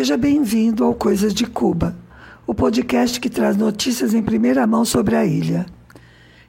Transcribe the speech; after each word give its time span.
Seja 0.00 0.16
bem-vindo 0.16 0.82
ao 0.82 0.94
Coisas 0.94 1.34
de 1.34 1.44
Cuba, 1.44 1.94
o 2.46 2.54
podcast 2.54 3.20
que 3.20 3.28
traz 3.28 3.54
notícias 3.54 4.14
em 4.14 4.22
primeira 4.22 4.66
mão 4.66 4.82
sobre 4.82 5.14
a 5.14 5.26
ilha. 5.26 5.66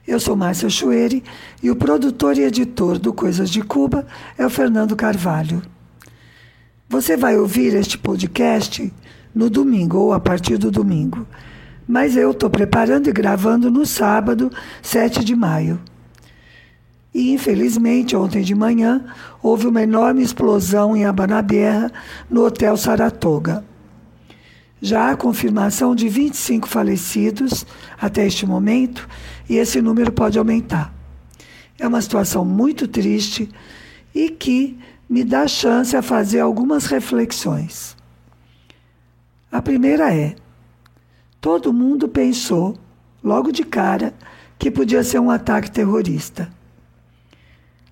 Eu 0.08 0.18
sou 0.18 0.34
Márcia 0.34 0.70
Chueri 0.70 1.22
e 1.62 1.70
o 1.70 1.76
produtor 1.76 2.38
e 2.38 2.44
editor 2.44 2.98
do 2.98 3.12
Coisas 3.12 3.50
de 3.50 3.60
Cuba 3.60 4.06
é 4.38 4.46
o 4.46 4.48
Fernando 4.48 4.96
Carvalho. 4.96 5.60
Você 6.88 7.14
vai 7.14 7.36
ouvir 7.36 7.74
este 7.74 7.98
podcast 7.98 8.90
no 9.34 9.50
domingo 9.50 9.98
ou 9.98 10.14
a 10.14 10.18
partir 10.18 10.56
do 10.56 10.70
domingo, 10.70 11.26
mas 11.86 12.16
eu 12.16 12.30
estou 12.30 12.48
preparando 12.48 13.10
e 13.10 13.12
gravando 13.12 13.70
no 13.70 13.84
sábado, 13.84 14.50
7 14.80 15.22
de 15.22 15.36
maio. 15.36 15.78
E, 17.14 17.32
infelizmente, 17.32 18.16
ontem 18.16 18.42
de 18.42 18.54
manhã, 18.54 19.04
houve 19.42 19.66
uma 19.66 19.82
enorme 19.82 20.22
explosão 20.22 20.96
em 20.96 21.04
Abanabierra, 21.04 21.92
no 22.28 22.44
Hotel 22.44 22.76
Saratoga. 22.76 23.64
Já 24.80 25.10
há 25.10 25.16
confirmação 25.16 25.94
de 25.94 26.08
25 26.08 26.66
falecidos 26.66 27.66
até 28.00 28.26
este 28.26 28.46
momento, 28.46 29.06
e 29.48 29.56
esse 29.56 29.80
número 29.82 30.10
pode 30.10 30.38
aumentar. 30.38 30.92
É 31.78 31.86
uma 31.86 32.00
situação 32.00 32.44
muito 32.44 32.88
triste 32.88 33.48
e 34.14 34.30
que 34.30 34.78
me 35.08 35.22
dá 35.22 35.46
chance 35.46 35.94
a 35.94 36.02
fazer 36.02 36.40
algumas 36.40 36.86
reflexões. 36.86 37.96
A 39.50 39.60
primeira 39.60 40.14
é: 40.14 40.34
todo 41.40 41.72
mundo 41.72 42.08
pensou, 42.08 42.78
logo 43.22 43.52
de 43.52 43.64
cara, 43.64 44.14
que 44.58 44.70
podia 44.70 45.04
ser 45.04 45.20
um 45.20 45.30
ataque 45.30 45.70
terrorista. 45.70 46.50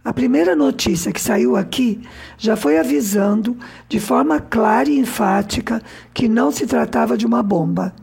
A 0.03 0.15
primeira 0.15 0.57
notícia 0.57 1.13
que 1.13 1.21
saiu 1.21 1.57
aqui 1.57 2.01
já 2.39 2.57
foi 2.57 2.79
avisando 2.79 3.57
de 3.87 4.01
forma 4.01 4.41
clara 4.41 4.89
e 4.89 4.99
enfática 4.99 5.83
que 6.15 6.27
não 6.27 6.51
se 6.51 6.67
tratava 6.67 7.19
de 7.19 7.27
uma 7.27 7.43
bomba. 7.43 7.95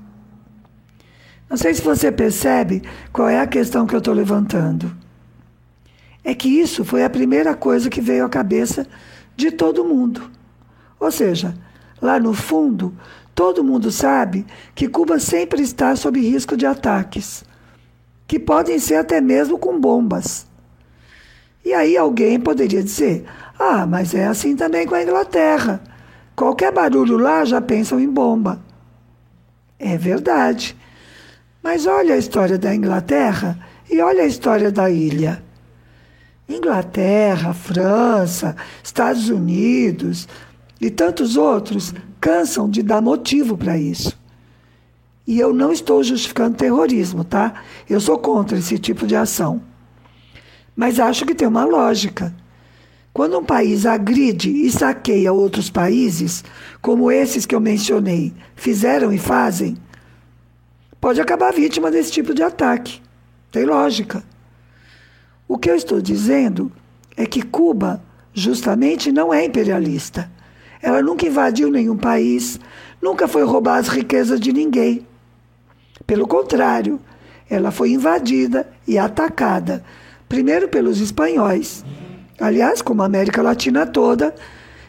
Não 1.49 1.57
sei 1.57 1.73
se 1.73 1.81
você 1.81 2.11
percebe 2.11 2.83
qual 3.11 3.27
é 3.27 3.39
a 3.39 3.47
questão 3.47 3.87
que 3.87 3.95
eu 3.95 3.99
estou 3.99 4.13
levantando. 4.13 4.95
É 6.23 6.35
que 6.35 6.47
isso 6.47 6.85
foi 6.85 7.03
a 7.03 7.09
primeira 7.09 7.55
coisa 7.55 7.89
que 7.89 8.01
veio 8.01 8.25
à 8.25 8.29
cabeça 8.29 8.85
de 9.35 9.49
todo 9.49 9.85
mundo. 9.85 10.29
Ou 10.99 11.09
seja, 11.09 11.55
lá 11.99 12.19
no 12.19 12.33
fundo, 12.33 12.93
todo 13.33 13.63
mundo 13.63 13.91
sabe 13.91 14.45
que 14.75 14.87
Cuba 14.87 15.19
sempre 15.19 15.63
está 15.63 15.95
sob 15.95 16.19
risco 16.19 16.55
de 16.55 16.65
ataques, 16.65 17.43
que 18.27 18.37
podem 18.37 18.77
ser 18.77 18.95
até 18.95 19.19
mesmo 19.19 19.57
com 19.57 19.79
bombas. 19.79 20.45
E 21.67 21.73
aí 21.73 21.97
alguém 21.97 22.39
poderia 22.39 22.81
dizer: 22.81 23.25
ah, 23.59 23.85
mas 23.85 24.15
é 24.15 24.25
assim 24.25 24.55
também 24.55 24.87
com 24.87 24.95
a 24.95 25.03
Inglaterra. 25.03 25.81
Qualquer 26.33 26.71
barulho 26.71 27.17
lá 27.17 27.43
já 27.43 27.59
pensam 27.59 27.99
em 27.99 28.09
bomba. 28.09 28.61
É 29.77 29.97
verdade. 29.97 30.77
Mas 31.61 31.85
olha 31.85 32.15
a 32.15 32.17
história 32.17 32.57
da 32.57 32.73
Inglaterra 32.73 33.59
e 33.91 33.99
olha 33.99 34.23
a 34.23 34.25
história 34.25 34.71
da 34.71 34.89
ilha. 34.89 35.43
Inglaterra, 36.47 37.53
França, 37.53 38.55
Estados 38.81 39.27
Unidos 39.27 40.25
e 40.79 40.89
tantos 40.89 41.35
outros 41.35 41.93
cansam 42.21 42.69
de 42.69 42.81
dar 42.81 43.01
motivo 43.01 43.57
para 43.57 43.77
isso. 43.77 44.17
E 45.27 45.37
eu 45.37 45.53
não 45.53 45.73
estou 45.73 46.01
justificando 46.01 46.55
terrorismo, 46.55 47.25
tá? 47.25 47.55
Eu 47.89 47.99
sou 47.99 48.17
contra 48.17 48.57
esse 48.57 48.79
tipo 48.79 49.05
de 49.05 49.17
ação. 49.17 49.61
Mas 50.77 50.99
acho 50.99 51.25
que 51.25 51.33
tem 51.33 51.47
uma 51.47 51.65
lógica. 51.65 52.31
Quando 53.11 53.39
um 53.39 53.43
país 53.43 53.83
agride 53.87 54.51
e 54.51 54.69
saqueia 54.69 55.33
outros 55.33 55.71
países, 55.71 56.43
como 56.83 57.11
esses 57.11 57.47
que 57.47 57.55
eu 57.55 57.59
mencionei 57.59 58.31
fizeram 58.55 59.11
e 59.11 59.17
fazem, 59.17 59.75
pode 61.01 61.19
acabar 61.19 61.51
vítima 61.51 61.89
desse 61.89 62.11
tipo 62.11 62.31
de 62.31 62.43
ataque. 62.43 63.01
Tem 63.51 63.65
lógica. 63.65 64.23
O 65.47 65.57
que 65.57 65.67
eu 65.67 65.75
estou 65.75 65.99
dizendo 65.99 66.71
é 67.15 67.25
que 67.25 67.41
Cuba, 67.41 67.99
justamente, 68.31 69.11
não 69.11 69.33
é 69.33 69.43
imperialista. 69.43 70.29
Ela 70.79 71.01
nunca 71.01 71.25
invadiu 71.25 71.71
nenhum 71.71 71.97
país, 71.97 72.59
nunca 73.01 73.27
foi 73.27 73.43
roubar 73.43 73.77
as 73.77 73.87
riquezas 73.87 74.39
de 74.39 74.53
ninguém. 74.53 75.07
Pelo 76.05 76.27
contrário, 76.27 76.99
ela 77.49 77.71
foi 77.71 77.89
invadida 77.89 78.69
e 78.87 78.99
atacada 78.99 79.83
Primeiro 80.29 80.67
pelos 80.67 80.99
espanhóis. 80.99 81.83
Aliás, 82.39 82.81
como 82.81 83.01
a 83.01 83.05
América 83.05 83.41
Latina 83.41 83.85
toda, 83.85 84.35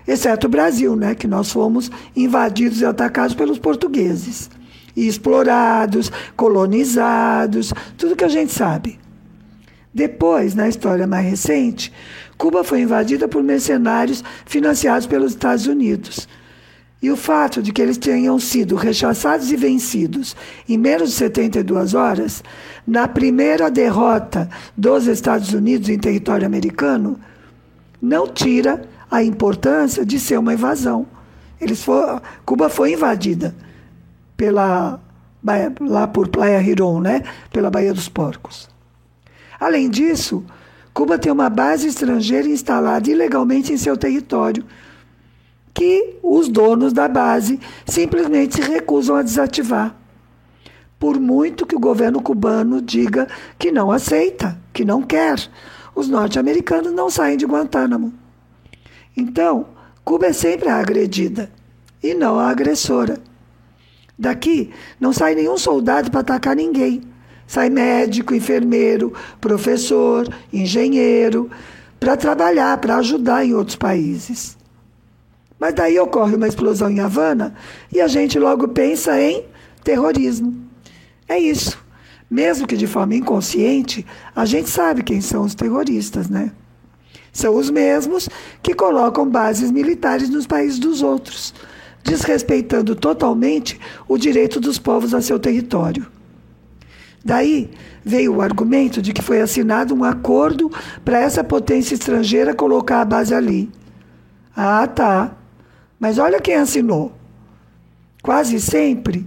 exceto 0.07 0.47
o 0.47 0.51
Brasil, 0.51 0.95
né, 0.97 1.15
que 1.15 1.27
nós 1.27 1.51
fomos 1.51 1.91
invadidos 2.15 2.81
e 2.81 2.87
atacados 2.87 3.35
pelos 3.35 3.59
portugueses. 3.59 4.51
E 4.97 5.07
explorados, 5.07 6.11
colonizados, 6.37 7.73
tudo 7.97 8.17
que 8.17 8.25
a 8.25 8.29
gente 8.29 8.53
sabe. 8.53 8.99
Depois, 9.95 10.55
na 10.55 10.69
história 10.69 11.07
mais 11.07 11.25
recente, 11.25 11.93
Cuba 12.37 12.63
foi 12.63 12.81
invadida 12.81 13.27
por 13.27 13.43
mercenários 13.43 14.23
financiados 14.45 15.07
pelos 15.07 15.33
Estados 15.33 15.67
Unidos. 15.67 16.29
E 17.01 17.11
o 17.11 17.17
fato 17.17 17.63
de 17.63 17.73
que 17.73 17.81
eles 17.81 17.97
tenham 17.97 18.39
sido 18.41 18.75
rechaçados 18.75 19.53
e 19.53 19.57
vencidos 19.57 20.35
em 20.69 20.77
menos 20.77 21.11
de 21.11 21.17
72 21.17 21.95
horas, 21.95 22.43
na 22.87 23.07
primeira 23.07 23.71
derrota 23.71 24.49
dos 24.77 25.07
Estados 25.07 25.53
Unidos 25.53 25.89
em 25.89 25.99
território 25.99 26.47
americano, 26.47 27.19
não 28.03 28.27
tira 28.27 28.83
a 29.11 29.23
importância 29.23 30.05
de 30.05 30.19
ser 30.19 30.39
uma 30.39 30.55
invasão. 30.55 31.07
Eles 31.61 31.85
Cuba 32.45 32.69
foi 32.69 32.93
invadida 32.93 33.55
pela 34.37 35.01
lá 35.81 36.07
por 36.07 36.29
Playa 36.29 36.63
Girón, 36.63 37.01
né? 37.01 37.23
Pela 37.53 37.71
Baía 37.71 37.95
dos 37.95 38.09
Porcos. 38.09 38.69
Além 39.59 39.89
disso, 39.89 40.45
Cuba 40.93 41.17
tem 41.17 41.31
uma 41.31 41.49
base 41.49 41.87
estrangeira 41.87 42.49
instalada 42.49 43.09
ilegalmente 43.09 43.73
em 43.73 43.77
seu 43.77 43.97
território 43.97 44.65
que 45.79 46.17
os 46.25 46.49
donos 46.49 46.93
da 46.93 47.07
base 47.07 47.61
simplesmente 47.87 48.57
se 48.57 48.61
recusam 48.63 49.15
a 49.15 49.23
desativar. 49.23 49.95
Por 50.99 51.21
muito 51.21 51.65
que 51.65 51.77
o 51.77 51.79
governo 51.79 52.21
cubano 52.21 52.83
diga 52.83 53.29
que 53.57 53.71
não 53.71 53.93
aceita, 53.93 54.59
que 54.73 54.85
não 54.85 55.01
quer, 55.01 55.39
os 55.95 56.09
norte-americanos 56.09 56.93
não 56.93 57.09
saem 57.09 57.37
de 57.37 57.47
Guantánamo. 57.47 58.13
Então, 59.17 59.67
Cuba 60.05 60.27
é 60.27 60.33
sempre 60.33 60.69
a 60.69 60.81
agredida 60.81 61.49
e 62.03 62.13
não 62.13 62.41
a 62.41 62.51
agressora. 62.51 63.21
Daqui 64.19 64.73
não 64.99 65.13
sai 65.13 65.37
nenhum 65.37 65.57
soldado 65.57 66.11
para 66.11 66.23
atacar 66.23 66.57
ninguém. 66.57 67.03
Sai 67.47 67.71
médico, 67.71 68.35
enfermeiro, 68.35 69.13
professor, 69.41 70.29
engenheiro, 70.53 71.49
para 72.01 72.17
trabalhar, 72.17 72.77
para 72.79 72.97
ajudar 72.97 73.45
em 73.45 73.55
outros 73.55 73.77
países. 73.77 74.58
Mas 75.59 75.75
daí 75.75 75.99
ocorre 75.99 76.37
uma 76.37 76.47
explosão 76.47 76.89
em 76.91 77.01
Havana 77.01 77.55
e 77.93 78.01
a 78.01 78.07
gente 78.07 78.39
logo 78.39 78.69
pensa 78.69 79.21
em 79.21 79.45
terrorismo. 79.83 80.55
É 81.29 81.39
isso. 81.39 81.79
Mesmo 82.31 82.67
que 82.67 82.77
de 82.77 82.87
forma 82.87 83.15
inconsciente, 83.15 84.07
a 84.37 84.45
gente 84.45 84.69
sabe 84.69 85.03
quem 85.03 85.21
são 85.21 85.43
os 85.43 85.55
terroristas, 85.55 86.29
né? 86.29 86.53
São 87.33 87.57
os 87.57 87.71
mesmos 87.71 88.29
que 88.63 88.75
colocam 88.75 89.29
bases 89.29 89.71
militares 89.71 90.29
nos 90.29 90.47
países 90.47 90.79
dos 90.79 91.03
outros, 91.03 91.55
desrespeitando 92.05 92.95
totalmente 92.95 93.81
o 94.07 94.19
direito 94.19 94.61
dos 94.61 94.79
povos 94.79 95.15
a 95.15 95.21
seu 95.21 95.39
território. 95.39 96.07
Daí 97.25 97.71
veio 98.05 98.37
o 98.37 98.43
argumento 98.43 99.03
de 99.03 99.13
que 99.13 99.23
foi 99.23 99.41
assinado 99.41 99.95
um 99.95 100.05
acordo 100.05 100.71
para 101.05 101.19
essa 101.19 101.43
potência 101.43 101.95
estrangeira 101.95 102.55
colocar 102.55 103.01
a 103.01 103.05
base 103.05 103.35
ali. 103.35 103.71
Ah, 104.57 104.87
tá. 104.87 105.37
Mas 105.99 106.19
olha 106.19 106.41
quem 106.41 106.55
assinou. 106.55 107.13
Quase 108.23 108.61
sempre, 108.61 109.27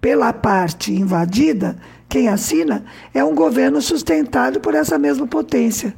pela 0.00 0.32
parte 0.32 0.92
invadida, 0.92 1.76
quem 2.08 2.28
assina 2.28 2.84
é 3.14 3.24
um 3.24 3.34
governo 3.34 3.80
sustentado 3.80 4.60
por 4.60 4.74
essa 4.74 4.98
mesma 4.98 5.26
potência. 5.26 5.94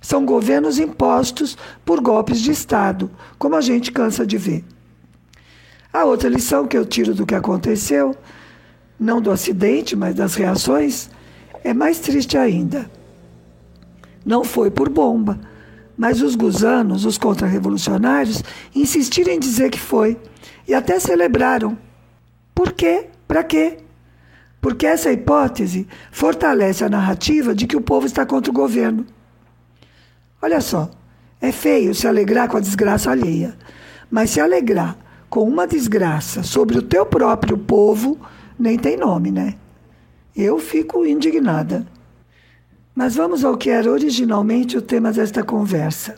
São 0.00 0.24
governos 0.24 0.78
impostos 0.78 1.56
por 1.84 2.00
golpes 2.00 2.40
de 2.40 2.50
Estado, 2.50 3.10
como 3.38 3.56
a 3.56 3.60
gente 3.60 3.92
cansa 3.92 4.26
de 4.26 4.38
ver. 4.38 4.64
A 5.92 6.04
outra 6.04 6.28
lição 6.28 6.66
que 6.66 6.76
eu 6.76 6.84
tiro 6.84 7.14
do 7.14 7.26
que 7.26 7.34
aconteceu, 7.34 8.14
não 8.98 9.20
do 9.20 9.30
acidente, 9.30 9.96
mas 9.96 10.14
das 10.14 10.34
reações, 10.34 11.10
é 11.64 11.74
mais 11.74 11.98
triste 11.98 12.36
ainda. 12.38 12.90
Não 14.24 14.44
foi 14.44 14.70
por 14.70 14.88
bomba 14.88 15.40
mas 15.96 16.20
os 16.20 16.34
gusanos, 16.34 17.04
os 17.04 17.16
contra-revolucionários, 17.16 18.42
insistiram 18.74 19.32
em 19.32 19.38
dizer 19.38 19.70
que 19.70 19.80
foi 19.80 20.16
e 20.68 20.74
até 20.74 21.00
celebraram. 21.00 21.78
Por 22.54 22.72
quê? 22.72 23.06
Para 23.26 23.42
quê? 23.42 23.78
Porque 24.60 24.86
essa 24.86 25.12
hipótese 25.12 25.86
fortalece 26.10 26.84
a 26.84 26.88
narrativa 26.88 27.54
de 27.54 27.66
que 27.66 27.76
o 27.76 27.80
povo 27.80 28.06
está 28.06 28.26
contra 28.26 28.50
o 28.50 28.54
governo. 28.54 29.06
Olha 30.42 30.60
só, 30.60 30.90
é 31.40 31.52
feio 31.52 31.94
se 31.94 32.06
alegrar 32.06 32.48
com 32.48 32.56
a 32.56 32.60
desgraça 32.60 33.10
alheia, 33.10 33.56
mas 34.10 34.30
se 34.30 34.40
alegrar 34.40 34.96
com 35.28 35.42
uma 35.42 35.66
desgraça 35.66 36.42
sobre 36.42 36.78
o 36.78 36.82
teu 36.82 37.04
próprio 37.04 37.58
povo, 37.58 38.18
nem 38.58 38.78
tem 38.78 38.96
nome, 38.96 39.30
né? 39.30 39.54
Eu 40.34 40.58
fico 40.58 41.06
indignada. 41.06 41.86
Mas 42.96 43.14
vamos 43.14 43.44
ao 43.44 43.58
que 43.58 43.68
era 43.68 43.92
originalmente 43.92 44.78
o 44.78 44.80
tema 44.80 45.12
desta 45.12 45.42
conversa. 45.42 46.16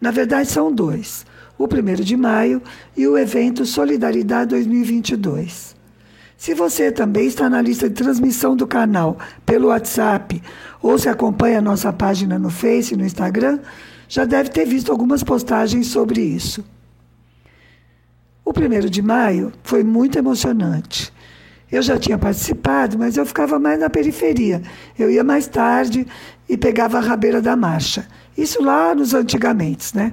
Na 0.00 0.12
verdade, 0.12 0.48
são 0.48 0.72
dois: 0.72 1.26
o 1.58 1.64
1 1.64 1.96
de 1.96 2.16
maio 2.16 2.62
e 2.96 3.08
o 3.08 3.18
evento 3.18 3.66
Solidariedade 3.66 4.50
2022. 4.50 5.74
Se 6.36 6.54
você 6.54 6.92
também 6.92 7.26
está 7.26 7.50
na 7.50 7.60
lista 7.60 7.88
de 7.88 7.96
transmissão 7.96 8.54
do 8.54 8.68
canal 8.68 9.18
pelo 9.44 9.68
WhatsApp 9.68 10.40
ou 10.80 10.96
se 10.96 11.08
acompanha 11.08 11.58
a 11.58 11.62
nossa 11.62 11.92
página 11.92 12.38
no 12.38 12.50
Face 12.50 12.94
e 12.94 12.96
no 12.96 13.04
Instagram, 13.04 13.58
já 14.08 14.24
deve 14.24 14.50
ter 14.50 14.64
visto 14.64 14.92
algumas 14.92 15.24
postagens 15.24 15.88
sobre 15.88 16.20
isso. 16.20 16.64
O 18.44 18.52
primeiro 18.52 18.88
de 18.88 19.02
maio 19.02 19.52
foi 19.64 19.82
muito 19.82 20.16
emocionante. 20.16 21.12
Eu 21.70 21.82
já 21.82 21.98
tinha 21.98 22.16
participado, 22.16 22.96
mas 22.98 23.16
eu 23.16 23.26
ficava 23.26 23.58
mais 23.58 23.78
na 23.78 23.90
periferia. 23.90 24.62
Eu 24.98 25.10
ia 25.10 25.24
mais 25.24 25.48
tarde 25.48 26.06
e 26.48 26.56
pegava 26.56 26.98
a 26.98 27.00
rabeira 27.00 27.42
da 27.42 27.56
marcha. 27.56 28.06
Isso 28.38 28.62
lá 28.62 28.94
nos 28.94 29.14
antigamente, 29.14 29.96
né? 29.96 30.12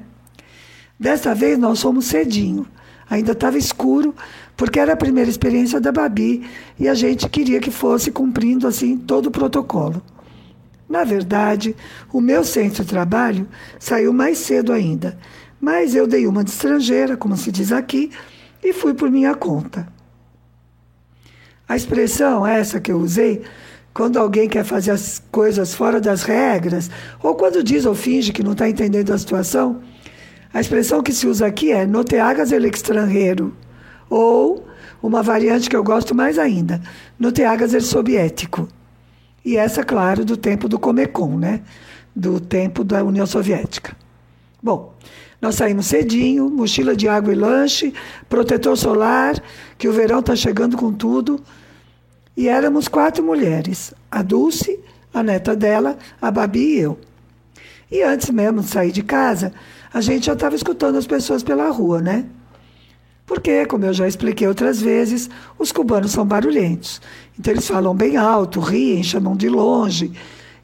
Desta 1.00 1.36
vez 1.36 1.58
nós 1.58 1.82
fomos 1.82 2.06
cedinho. 2.06 2.66
Ainda 3.10 3.34
estava 3.34 3.58
escuro, 3.58 4.16
porque 4.58 4.80
era 4.80 4.94
a 4.94 4.98
primeira 4.98 5.30
experiência 5.30 5.80
da 5.80 5.92
Babi 5.92 6.48
e 6.80 6.88
a 6.88 6.96
gente 6.96 7.30
queria 7.30 7.60
que 7.60 7.70
fosse 7.70 8.10
cumprindo 8.10 8.68
assim 8.68 8.98
todo 8.98 9.28
o 9.28 9.32
protocolo. 9.32 10.02
Na 10.90 11.04
verdade, 11.04 11.76
o 12.12 12.20
meu 12.20 12.44
centro 12.44 12.84
de 12.84 12.90
trabalho 12.90 13.48
saiu 13.80 14.12
mais 14.12 14.40
cedo 14.40 14.72
ainda, 14.74 15.18
mas 15.62 15.96
eu 15.96 16.08
dei 16.08 16.26
uma 16.26 16.44
de 16.44 16.50
estrangeira, 16.50 17.16
como 17.16 17.38
se 17.38 17.52
diz 17.52 17.72
aqui, 17.72 18.12
e 18.64 18.74
fui 18.74 18.94
por 18.94 19.12
minha 19.12 19.36
conta. 19.36 19.88
A 21.68 21.76
expressão 21.76 22.46
essa 22.46 22.80
que 22.80 22.92
eu 22.92 22.98
usei, 22.98 23.42
quando 23.94 24.18
alguém 24.18 24.50
quer 24.50 24.64
fazer 24.64 24.92
as 24.92 25.22
coisas 25.32 25.74
fora 25.74 26.02
das 26.02 26.24
regras, 26.24 26.90
ou 27.22 27.36
quando 27.36 27.64
diz 27.64 27.86
ou 27.86 27.96
finge 27.96 28.32
que 28.32 28.44
não 28.44 28.52
está 28.54 28.68
entendendo 28.70 29.12
a 29.12 29.18
situação, 29.18 29.82
a 30.54 30.60
expressão 30.60 31.02
que 31.02 31.14
se 31.14 31.26
usa 31.26 31.46
aqui 31.46 31.72
é 31.72 31.86
no 31.86 32.04
te 32.04 32.18
hagas 32.18 32.52
el 32.52 32.66
extranjero, 32.66 33.56
ou 34.10 34.68
uma 35.02 35.24
variante 35.24 35.70
que 35.70 35.76
eu 35.76 35.84
gosto 35.84 36.14
mais 36.14 36.38
ainda, 36.38 36.82
no 37.18 37.32
te 37.32 37.44
hagas 37.44 37.74
el 37.74 37.82
soviético. 37.82 38.68
E 39.44 39.58
essa, 39.58 39.84
claro, 39.84 40.24
do 40.24 40.38
tempo 40.38 40.70
do 40.70 40.80
Comecon, 40.80 41.38
né? 41.38 41.62
Do 42.16 42.40
tempo 42.40 42.84
da 42.84 43.04
União 43.04 43.26
Soviética. 43.26 43.96
Bom, 44.64 44.94
nós 45.42 45.56
saímos 45.56 45.88
cedinho, 45.88 46.50
mochila 46.50 46.96
de 46.96 47.06
água 47.06 47.34
e 47.34 47.36
lanche, 47.36 47.94
protetor 48.30 48.78
solar, 48.78 49.36
que 49.78 49.90
o 49.90 49.92
verão 49.92 50.22
está 50.22 50.38
chegando 50.38 50.78
com 50.78 50.94
tudo. 50.94 51.38
E 52.38 52.48
éramos 52.48 52.88
quatro 52.88 53.22
mulheres: 53.22 53.94
a 54.10 54.22
Dulce, 54.22 54.80
a 55.14 55.22
neta 55.22 55.54
dela, 55.54 55.98
a 56.22 56.32
Babi 56.32 56.78
e 56.78 56.80
eu. 56.80 56.98
E 57.92 58.02
antes 58.02 58.30
mesmo 58.30 58.62
de 58.62 58.68
sair 58.70 58.94
de 58.94 59.04
casa, 59.04 59.52
a 59.94 60.00
gente 60.00 60.28
já 60.28 60.34
estava 60.34 60.56
escutando 60.56 60.98
as 60.98 61.06
pessoas 61.06 61.44
pela 61.44 61.70
rua, 61.70 62.02
né? 62.02 62.26
Porque, 63.26 63.66
como 63.66 63.84
eu 63.84 63.92
já 63.92 64.08
expliquei 64.08 64.48
outras 64.48 64.82
vezes, 64.82 65.30
os 65.60 65.74
cubanos 65.74 66.12
são 66.12 66.26
barulhentos. 66.26 67.02
Então 67.38 67.52
eles 67.52 67.68
falam 67.68 67.94
bem 67.94 68.16
alto, 68.16 68.62
riem, 68.62 69.04
chamam 69.04 69.36
de 69.36 69.50
longe. 69.50 70.14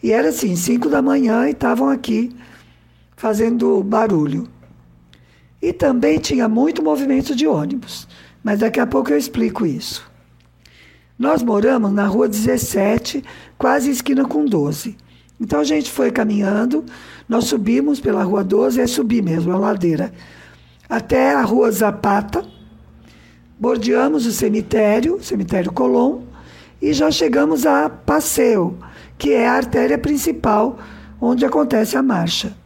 E 0.01 0.13
era 0.13 0.29
assim, 0.29 0.55
cinco 0.55 0.87
da 0.87 1.01
manhã 1.01 1.49
e 1.49 1.51
estavam 1.51 1.89
aqui 1.89 2.33
fazendo 3.19 3.83
barulho. 3.83 4.47
E 5.61 5.73
também 5.73 6.19
tinha 6.19 6.47
muito 6.47 6.81
movimento 6.81 7.35
de 7.35 7.45
ônibus, 7.45 8.07
mas 8.41 8.59
daqui 8.59 8.79
a 8.79 8.87
pouco 8.87 9.11
eu 9.11 9.17
explico 9.17 9.65
isso. 9.65 10.09
Nós 11.17 11.43
moramos 11.43 11.91
na 11.91 12.07
rua 12.07 12.29
17, 12.29 13.21
quase 13.57 13.91
esquina 13.91 14.23
com 14.23 14.45
12. 14.45 14.95
Então 15.37 15.59
a 15.59 15.65
gente 15.65 15.91
foi 15.91 16.11
caminhando, 16.11 16.85
nós 17.27 17.43
subimos 17.43 17.99
pela 17.99 18.23
rua 18.23 18.41
12, 18.41 18.79
é 18.79 18.87
subir 18.87 19.21
mesmo, 19.21 19.51
a 19.51 19.57
ladeira, 19.57 20.13
até 20.87 21.33
a 21.33 21.41
rua 21.41 21.69
Zapata, 21.71 22.45
bordeamos 23.59 24.25
o 24.25 24.31
cemitério, 24.31 25.21
cemitério 25.21 25.73
Colom, 25.73 26.21
e 26.81 26.93
já 26.93 27.11
chegamos 27.11 27.65
a 27.65 27.89
Passeio, 27.89 28.77
que 29.17 29.33
é 29.33 29.45
a 29.45 29.55
artéria 29.55 29.97
principal 29.97 30.79
onde 31.19 31.45
acontece 31.45 31.97
a 31.97 32.01
marcha. 32.01 32.57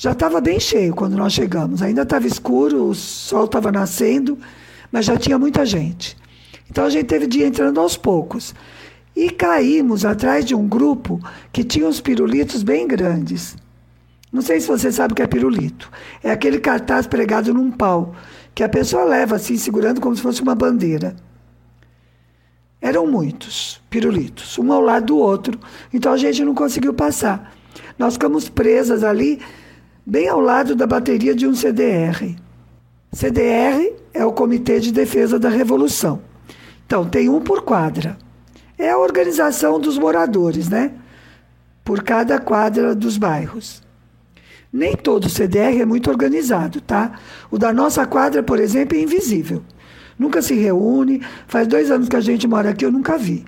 Já 0.00 0.12
estava 0.12 0.40
bem 0.40 0.58
cheio 0.58 0.94
quando 0.94 1.14
nós 1.14 1.34
chegamos, 1.34 1.82
ainda 1.82 2.04
estava 2.04 2.26
escuro, 2.26 2.86
o 2.86 2.94
sol 2.94 3.44
estava 3.44 3.70
nascendo, 3.70 4.38
mas 4.90 5.04
já 5.04 5.14
tinha 5.18 5.38
muita 5.38 5.66
gente. 5.66 6.16
Então 6.70 6.86
a 6.86 6.88
gente 6.88 7.04
teve 7.04 7.26
de 7.26 7.40
ir 7.40 7.44
entrando 7.44 7.78
aos 7.78 7.98
poucos. 7.98 8.54
E 9.14 9.28
caímos 9.28 10.06
atrás 10.06 10.46
de 10.46 10.54
um 10.54 10.66
grupo 10.66 11.20
que 11.52 11.62
tinha 11.62 11.86
uns 11.86 12.00
pirulitos 12.00 12.62
bem 12.62 12.88
grandes. 12.88 13.54
Não 14.32 14.40
sei 14.40 14.58
se 14.58 14.68
você 14.68 14.90
sabe 14.90 15.12
o 15.12 15.14
que 15.14 15.20
é 15.20 15.26
pirulito. 15.26 15.90
É 16.22 16.30
aquele 16.30 16.60
cartaz 16.60 17.06
pregado 17.06 17.52
num 17.52 17.70
pau, 17.70 18.14
que 18.54 18.64
a 18.64 18.70
pessoa 18.70 19.04
leva 19.04 19.36
assim, 19.36 19.58
segurando 19.58 20.00
como 20.00 20.16
se 20.16 20.22
fosse 20.22 20.40
uma 20.40 20.54
bandeira. 20.54 21.14
Eram 22.80 23.06
muitos 23.06 23.82
pirulitos, 23.90 24.58
um 24.58 24.72
ao 24.72 24.80
lado 24.80 25.08
do 25.08 25.18
outro. 25.18 25.60
Então 25.92 26.10
a 26.10 26.16
gente 26.16 26.42
não 26.42 26.54
conseguiu 26.54 26.94
passar. 26.94 27.54
Nós 27.98 28.14
ficamos 28.14 28.48
presas 28.48 29.04
ali, 29.04 29.42
bem 30.10 30.28
ao 30.28 30.40
lado 30.40 30.74
da 30.74 30.88
bateria 30.88 31.36
de 31.36 31.46
um 31.46 31.54
CDR. 31.54 32.34
CDR 33.12 33.92
é 34.12 34.24
o 34.24 34.32
Comitê 34.32 34.80
de 34.80 34.90
Defesa 34.90 35.38
da 35.38 35.48
Revolução. 35.48 36.20
Então, 36.84 37.08
tem 37.08 37.28
um 37.28 37.40
por 37.40 37.62
quadra. 37.62 38.18
É 38.76 38.90
a 38.90 38.98
organização 38.98 39.78
dos 39.78 39.96
moradores, 39.96 40.68
né? 40.68 40.92
Por 41.84 42.02
cada 42.02 42.40
quadra 42.40 42.92
dos 42.92 43.16
bairros. 43.16 43.82
Nem 44.72 44.96
todo 44.96 45.28
CDR 45.28 45.80
é 45.80 45.84
muito 45.84 46.10
organizado, 46.10 46.80
tá? 46.80 47.12
O 47.48 47.56
da 47.56 47.72
nossa 47.72 48.04
quadra, 48.04 48.42
por 48.42 48.58
exemplo, 48.58 48.98
é 48.98 49.00
invisível 49.00 49.62
nunca 50.20 50.42
se 50.42 50.52
reúne. 50.52 51.22
Faz 51.48 51.66
dois 51.66 51.90
anos 51.90 52.06
que 52.06 52.14
a 52.14 52.20
gente 52.20 52.46
mora 52.46 52.68
aqui, 52.68 52.84
eu 52.84 52.92
nunca 52.92 53.16
vi. 53.16 53.42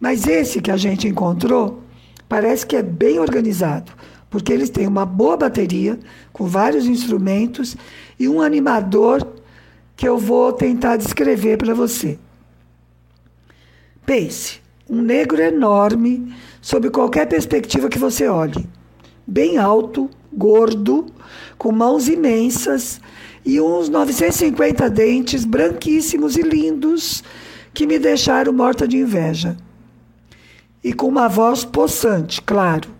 Mas 0.00 0.26
esse 0.26 0.62
que 0.62 0.70
a 0.70 0.78
gente 0.78 1.06
encontrou 1.06 1.82
parece 2.26 2.66
que 2.66 2.74
é 2.74 2.82
bem 2.82 3.18
organizado, 3.18 3.92
porque 4.30 4.52
eles 4.52 4.70
têm 4.70 4.86
uma 4.86 5.06
boa 5.06 5.36
bateria, 5.36 5.98
com 6.32 6.46
vários 6.46 6.86
instrumentos 6.86 7.76
e 8.18 8.28
um 8.28 8.40
animador 8.40 9.26
que 9.96 10.06
eu 10.06 10.18
vou 10.18 10.52
tentar 10.52 10.96
descrever 10.96 11.56
para 11.56 11.74
você. 11.74 12.18
Pense, 14.04 14.60
um 14.88 15.02
negro 15.02 15.40
enorme, 15.40 16.32
sob 16.60 16.90
qualquer 16.90 17.26
perspectiva 17.26 17.88
que 17.88 17.98
você 17.98 18.28
olhe. 18.28 18.66
Bem 19.26 19.58
alto, 19.58 20.08
gordo, 20.32 21.06
com 21.58 21.72
mãos 21.72 22.08
imensas 22.08 23.00
e 23.44 23.60
uns 23.60 23.88
950 23.88 24.88
dentes 24.88 25.44
branquíssimos 25.44 26.36
e 26.36 26.42
lindos 26.42 27.22
que 27.74 27.86
me 27.86 27.98
deixaram 27.98 28.52
morta 28.52 28.86
de 28.86 28.98
inveja. 28.98 29.56
E 30.82 30.92
com 30.92 31.08
uma 31.08 31.28
voz 31.28 31.64
possante, 31.64 32.40
claro, 32.40 32.97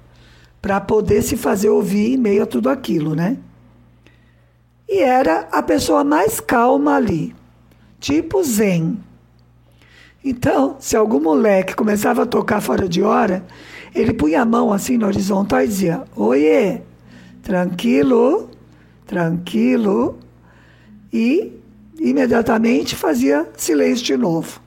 para 0.61 0.81
poder 0.81 1.23
se 1.23 1.37
fazer 1.37 1.69
ouvir 1.69 2.15
em 2.15 2.17
meio 2.17 2.43
a 2.43 2.47
tudo 2.47 2.69
aquilo, 2.69 3.15
né? 3.15 3.37
E 4.89 5.01
era 5.01 5.49
a 5.53 5.63
pessoa 5.63 6.03
mais 6.03 6.41
calma 6.41 6.97
ali, 6.97 7.35
tipo 8.01 8.43
zen. 8.43 8.99
Então, 10.25 10.77
se 10.81 10.97
algum 10.97 11.21
moleque 11.21 11.75
começava 11.75 12.23
a 12.23 12.27
tocar 12.27 12.61
fora 12.61 12.89
de 12.89 13.03
hora, 13.03 13.45
ele 13.95 14.13
punha 14.13 14.43
a 14.43 14.45
mão 14.45 14.73
assim 14.73 14.97
no 14.97 15.07
horizontal 15.07 15.63
e 15.63 15.69
dizia: 15.69 16.05
Oiê, 16.17 16.83
tranquilo, 17.43 18.51
tranquilo 19.07 20.19
e 21.13 21.53
imediatamente 21.99 22.95
fazia 22.97 23.49
silêncio 23.57 24.05
de 24.05 24.17
novo. 24.17 24.61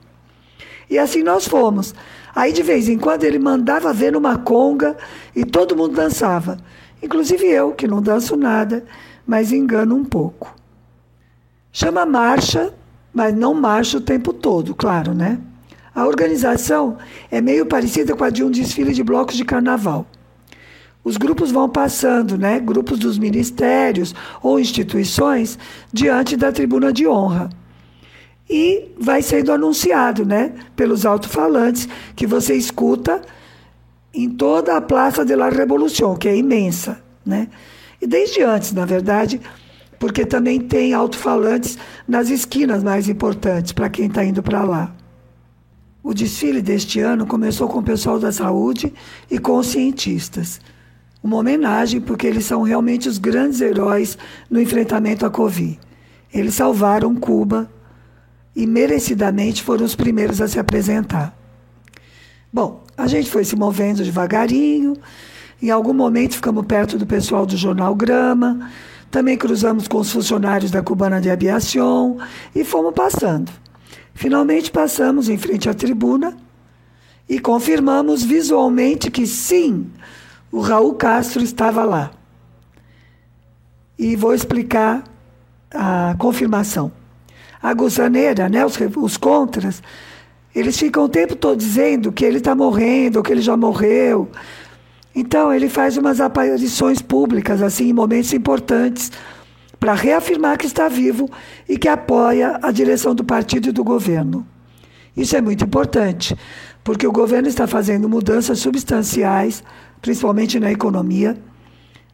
E 0.88 0.98
assim 0.98 1.22
nós 1.22 1.46
fomos. 1.46 1.94
Aí 2.34 2.52
de 2.52 2.62
vez 2.62 2.88
em 2.88 2.98
quando 2.98 3.24
ele 3.24 3.38
mandava 3.38 3.92
ver 3.92 4.12
numa 4.12 4.38
conga 4.38 4.96
e 5.34 5.44
todo 5.44 5.76
mundo 5.76 5.94
dançava. 5.94 6.58
Inclusive 7.02 7.46
eu, 7.46 7.72
que 7.72 7.86
não 7.86 8.00
danço 8.00 8.36
nada, 8.36 8.84
mas 9.26 9.52
engano 9.52 9.94
um 9.94 10.04
pouco. 10.04 10.54
Chama 11.72 12.06
marcha, 12.06 12.72
mas 13.12 13.34
não 13.34 13.54
marcha 13.54 13.98
o 13.98 14.00
tempo 14.00 14.32
todo, 14.32 14.74
claro, 14.74 15.14
né? 15.14 15.38
A 15.94 16.06
organização 16.06 16.96
é 17.30 17.40
meio 17.40 17.66
parecida 17.66 18.14
com 18.14 18.24
a 18.24 18.30
de 18.30 18.42
um 18.42 18.50
desfile 18.50 18.94
de 18.94 19.02
blocos 19.02 19.36
de 19.36 19.44
carnaval 19.44 20.06
os 21.04 21.16
grupos 21.16 21.50
vão 21.50 21.68
passando, 21.68 22.38
né? 22.38 22.60
Grupos 22.60 22.98
dos 22.98 23.18
ministérios 23.18 24.14
ou 24.42 24.60
instituições 24.60 25.58
diante 25.92 26.36
da 26.36 26.52
tribuna 26.52 26.92
de 26.92 27.06
honra. 27.06 27.50
E 28.54 28.92
vai 29.00 29.22
sendo 29.22 29.50
anunciado, 29.50 30.26
né, 30.26 30.52
pelos 30.76 31.06
alto-falantes 31.06 31.88
que 32.14 32.26
você 32.26 32.54
escuta 32.54 33.22
em 34.12 34.28
toda 34.28 34.76
a 34.76 34.80
Praça 34.82 35.24
de 35.24 35.34
la 35.34 35.48
Revolução, 35.48 36.14
que 36.14 36.28
é 36.28 36.36
imensa, 36.36 37.02
né? 37.24 37.48
E 37.98 38.06
desde 38.06 38.42
antes, 38.42 38.74
na 38.74 38.84
verdade, 38.84 39.40
porque 39.98 40.26
também 40.26 40.60
tem 40.60 40.92
alto-falantes 40.92 41.78
nas 42.06 42.28
esquinas 42.28 42.84
mais 42.84 43.08
importantes 43.08 43.72
para 43.72 43.88
quem 43.88 44.04
está 44.04 44.22
indo 44.22 44.42
para 44.42 44.62
lá. 44.64 44.94
O 46.02 46.12
desfile 46.12 46.60
deste 46.60 47.00
ano 47.00 47.24
começou 47.24 47.68
com 47.68 47.78
o 47.78 47.82
pessoal 47.82 48.18
da 48.18 48.32
saúde 48.32 48.92
e 49.30 49.38
com 49.38 49.56
os 49.56 49.68
cientistas. 49.68 50.60
Uma 51.24 51.38
homenagem, 51.38 52.02
porque 52.02 52.26
eles 52.26 52.44
são 52.44 52.60
realmente 52.60 53.08
os 53.08 53.16
grandes 53.16 53.62
heróis 53.62 54.18
no 54.50 54.60
enfrentamento 54.60 55.24
à 55.24 55.30
Covid. 55.30 55.80
Eles 56.34 56.54
salvaram 56.54 57.14
Cuba 57.14 57.70
e 58.54 58.66
merecidamente 58.66 59.62
foram 59.62 59.84
os 59.84 59.94
primeiros 59.94 60.40
a 60.40 60.48
se 60.48 60.58
apresentar. 60.58 61.36
Bom, 62.52 62.84
a 62.96 63.06
gente 63.06 63.30
foi 63.30 63.44
se 63.44 63.56
movendo 63.56 64.04
devagarinho. 64.04 64.96
Em 65.60 65.70
algum 65.70 65.94
momento 65.94 66.34
ficamos 66.34 66.66
perto 66.66 66.98
do 66.98 67.06
pessoal 67.06 67.46
do 67.46 67.56
jornal 67.56 67.94
Grama. 67.94 68.70
Também 69.10 69.36
cruzamos 69.36 69.88
com 69.88 69.98
os 69.98 70.12
funcionários 70.12 70.70
da 70.70 70.82
Cubana 70.82 71.20
de 71.20 71.30
Aviação 71.30 72.18
e 72.54 72.64
fomos 72.64 72.92
passando. 72.94 73.50
Finalmente 74.14 74.70
passamos 74.70 75.28
em 75.28 75.38
frente 75.38 75.68
à 75.68 75.74
tribuna 75.74 76.36
e 77.28 77.38
confirmamos 77.38 78.22
visualmente 78.22 79.10
que 79.10 79.26
sim, 79.26 79.90
o 80.50 80.60
Raul 80.60 80.94
Castro 80.94 81.42
estava 81.42 81.84
lá. 81.84 82.10
E 83.98 84.16
vou 84.16 84.34
explicar 84.34 85.04
a 85.70 86.14
confirmação. 86.18 86.92
A 87.62 87.72
gusaneira, 87.74 88.48
né, 88.48 88.64
os, 88.66 88.76
os 88.96 89.16
contras, 89.16 89.82
eles 90.54 90.76
ficam 90.76 91.04
o 91.04 91.08
tempo 91.08 91.36
todo 91.36 91.56
dizendo 91.56 92.12
que 92.12 92.24
ele 92.24 92.38
está 92.38 92.54
morrendo, 92.54 93.22
que 93.22 93.32
ele 93.32 93.40
já 93.40 93.56
morreu. 93.56 94.28
Então, 95.14 95.52
ele 95.52 95.68
faz 95.68 95.96
umas 95.96 96.20
aparições 96.20 97.00
públicas, 97.00 97.62
assim, 97.62 97.88
em 97.88 97.92
momentos 97.92 98.32
importantes, 98.32 99.12
para 99.78 99.94
reafirmar 99.94 100.58
que 100.58 100.66
está 100.66 100.88
vivo 100.88 101.28
e 101.68 101.76
que 101.76 101.88
apoia 101.88 102.58
a 102.62 102.70
direção 102.70 103.14
do 103.14 103.24
partido 103.24 103.68
e 103.68 103.72
do 103.72 103.84
governo. 103.84 104.46
Isso 105.16 105.36
é 105.36 105.40
muito 105.40 105.64
importante, 105.64 106.36
porque 106.82 107.06
o 107.06 107.12
governo 107.12 107.48
está 107.48 107.66
fazendo 107.66 108.08
mudanças 108.08 108.58
substanciais, 108.58 109.62
principalmente 110.00 110.58
na 110.58 110.72
economia, 110.72 111.36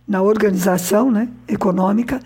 na 0.08 0.22
organização 0.22 1.10
né, 1.10 1.28
econômica, 1.46 2.18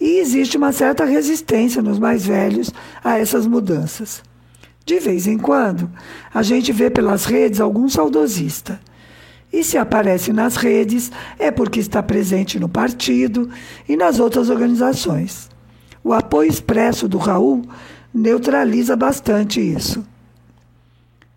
e 0.00 0.18
existe 0.18 0.56
uma 0.56 0.72
certa 0.72 1.04
resistência 1.04 1.80
nos 1.80 1.98
mais 1.98 2.26
velhos 2.26 2.72
a 3.02 3.16
essas 3.16 3.46
mudanças. 3.46 4.22
De 4.84 4.98
vez 4.98 5.26
em 5.26 5.38
quando, 5.38 5.88
a 6.34 6.42
gente 6.42 6.72
vê 6.72 6.90
pelas 6.90 7.26
redes 7.26 7.60
algum 7.60 7.88
saudosista. 7.88 8.80
E 9.52 9.62
se 9.62 9.78
aparece 9.78 10.32
nas 10.32 10.56
redes, 10.56 11.12
é 11.38 11.50
porque 11.50 11.78
está 11.78 12.02
presente 12.02 12.58
no 12.58 12.68
partido 12.68 13.48
e 13.88 13.96
nas 13.96 14.18
outras 14.18 14.50
organizações. 14.50 15.48
O 16.02 16.12
apoio 16.12 16.50
expresso 16.50 17.06
do 17.06 17.18
Raul 17.18 17.62
neutraliza 18.12 18.96
bastante 18.96 19.60
isso. 19.60 20.04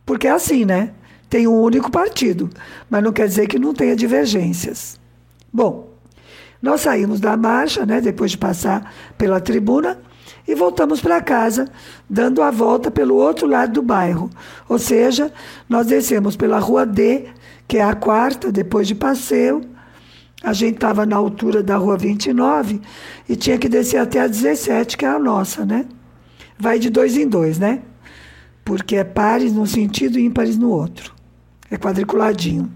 Porque 0.05 0.27
é 0.27 0.31
assim, 0.31 0.65
né? 0.65 0.91
Tem 1.29 1.47
um 1.47 1.61
único 1.61 1.91
partido, 1.91 2.49
mas 2.89 3.03
não 3.03 3.13
quer 3.13 3.27
dizer 3.27 3.47
que 3.47 3.59
não 3.59 3.73
tenha 3.73 3.95
divergências. 3.95 4.99
Bom, 5.51 5.90
nós 6.61 6.81
saímos 6.81 7.19
da 7.19 7.35
marcha, 7.35 7.85
né, 7.85 7.99
depois 7.99 8.31
de 8.31 8.37
passar 8.37 8.93
pela 9.17 9.39
tribuna, 9.39 9.99
e 10.47 10.55
voltamos 10.55 11.01
para 11.01 11.21
casa, 11.21 11.67
dando 12.09 12.41
a 12.41 12.51
volta 12.51 12.91
pelo 12.91 13.15
outro 13.15 13.47
lado 13.47 13.73
do 13.73 13.81
bairro. 13.81 14.29
Ou 14.67 14.77
seja, 14.77 15.31
nós 15.69 15.87
descemos 15.87 16.35
pela 16.35 16.59
rua 16.59 16.85
D 16.85 17.27
que 17.71 17.77
é 17.77 17.83
a 17.83 17.95
quarta, 17.95 18.51
depois 18.51 18.85
de 18.85 18.93
passeio. 18.93 19.61
A 20.43 20.51
gente 20.51 20.75
estava 20.75 21.05
na 21.05 21.15
altura 21.15 21.63
da 21.63 21.77
rua 21.77 21.97
29 21.97 22.81
e 23.29 23.35
tinha 23.37 23.57
que 23.57 23.69
descer 23.69 23.95
até 23.95 24.19
a 24.19 24.27
17, 24.27 24.97
que 24.97 25.05
é 25.05 25.07
a 25.07 25.17
nossa, 25.17 25.65
né? 25.65 25.85
Vai 26.59 26.79
de 26.79 26.89
dois 26.89 27.15
em 27.15 27.25
dois, 27.25 27.57
né? 27.57 27.81
Porque 28.65 28.97
é 28.97 29.05
pares 29.05 29.53
num 29.53 29.65
sentido 29.65 30.19
e 30.19 30.25
ímpares 30.25 30.57
no 30.57 30.69
outro. 30.69 31.13
É 31.69 31.77
quadriculadinho. 31.77 32.69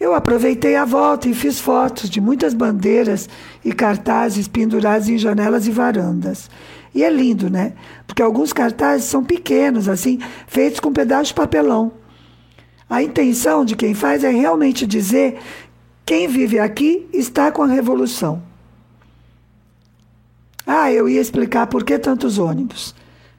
Eu 0.00 0.14
aproveitei 0.14 0.76
a 0.76 0.84
volta 0.84 1.28
e 1.28 1.34
fiz 1.34 1.58
fotos 1.58 2.08
de 2.08 2.20
muitas 2.20 2.54
bandeiras 2.54 3.28
e 3.64 3.72
cartazes 3.72 4.46
pendurados 4.46 5.08
em 5.08 5.18
janelas 5.18 5.66
e 5.66 5.72
varandas. 5.72 6.48
E 6.94 7.02
é 7.02 7.10
lindo, 7.10 7.50
né? 7.50 7.72
Porque 8.06 8.22
alguns 8.22 8.52
cartazes 8.52 9.06
são 9.06 9.24
pequenos, 9.24 9.88
assim, 9.88 10.20
feitos 10.46 10.78
com 10.78 10.90
um 10.90 10.92
pedaço 10.92 11.28
de 11.28 11.34
papelão. 11.34 11.92
A 12.88 13.02
intenção 13.02 13.64
de 13.64 13.74
quem 13.74 13.92
faz 13.92 14.22
é 14.22 14.30
realmente 14.30 14.86
dizer: 14.86 15.38
quem 16.06 16.28
vive 16.28 16.60
aqui 16.60 17.08
está 17.12 17.50
com 17.50 17.62
a 17.62 17.66
revolução. 17.66 18.40
Ah, 20.64 20.92
eu 20.92 21.08
ia 21.08 21.20
explicar 21.20 21.66
por 21.66 21.82
que 21.82 21.98
tantos 21.98 22.38
ônibus. 22.38 22.94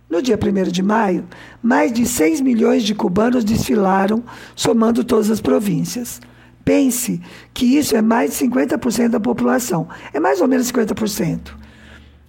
No 0.10 0.22
dia 0.22 0.38
1 0.38 0.72
de 0.72 0.82
maio, 0.82 1.28
mais 1.62 1.94
de 1.94 2.06
6 2.06 2.42
milhões 2.42 2.84
de 2.84 2.96
cubanos 2.96 3.44
desfilaram, 3.44 4.24
somando 4.56 5.04
todas 5.04 5.30
as 5.30 5.39
províncias. 5.39 6.20
Pense 6.69 7.19
que 7.51 7.65
isso 7.65 7.97
é 7.97 8.01
mais 8.03 8.38
de 8.38 8.45
50% 8.45 9.09
da 9.09 9.19
população. 9.19 9.88
É 10.13 10.19
mais 10.19 10.39
ou 10.39 10.47
menos 10.47 10.71
50%. 10.71 11.55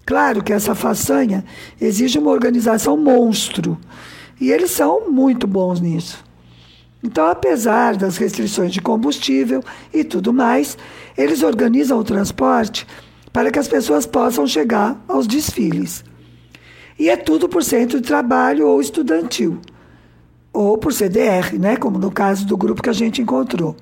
Claro 0.06 0.42
que 0.42 0.50
essa 0.50 0.74
façanha 0.74 1.44
exige 1.78 2.18
uma 2.18 2.30
organização 2.30 2.96
monstro. 2.96 3.76
E 4.40 4.50
eles 4.50 4.70
são 4.70 5.10
muito 5.10 5.46
bons 5.46 5.78
nisso. 5.78 6.24
Então, 7.04 7.26
apesar 7.26 7.98
das 7.98 8.16
restrições 8.16 8.72
de 8.72 8.80
combustível 8.80 9.62
e 9.92 10.02
tudo 10.04 10.32
mais, 10.32 10.78
eles 11.18 11.42
organizam 11.42 11.98
o 11.98 12.04
transporte 12.04 12.86
para 13.34 13.50
que 13.50 13.58
as 13.58 13.68
pessoas 13.68 14.06
possam 14.06 14.46
chegar 14.46 14.98
aos 15.06 15.26
desfiles. 15.26 16.02
E 16.98 17.10
é 17.10 17.16
tudo 17.18 17.46
por 17.46 17.62
centro 17.62 18.00
de 18.00 18.06
trabalho 18.06 18.66
ou 18.66 18.80
estudantil, 18.80 19.60
ou 20.50 20.78
por 20.78 20.94
CDR, 20.94 21.58
né, 21.58 21.76
como 21.76 21.98
no 21.98 22.10
caso 22.10 22.46
do 22.46 22.56
grupo 22.56 22.82
que 22.82 22.88
a 22.88 22.94
gente 22.94 23.20
encontrou. 23.20 23.76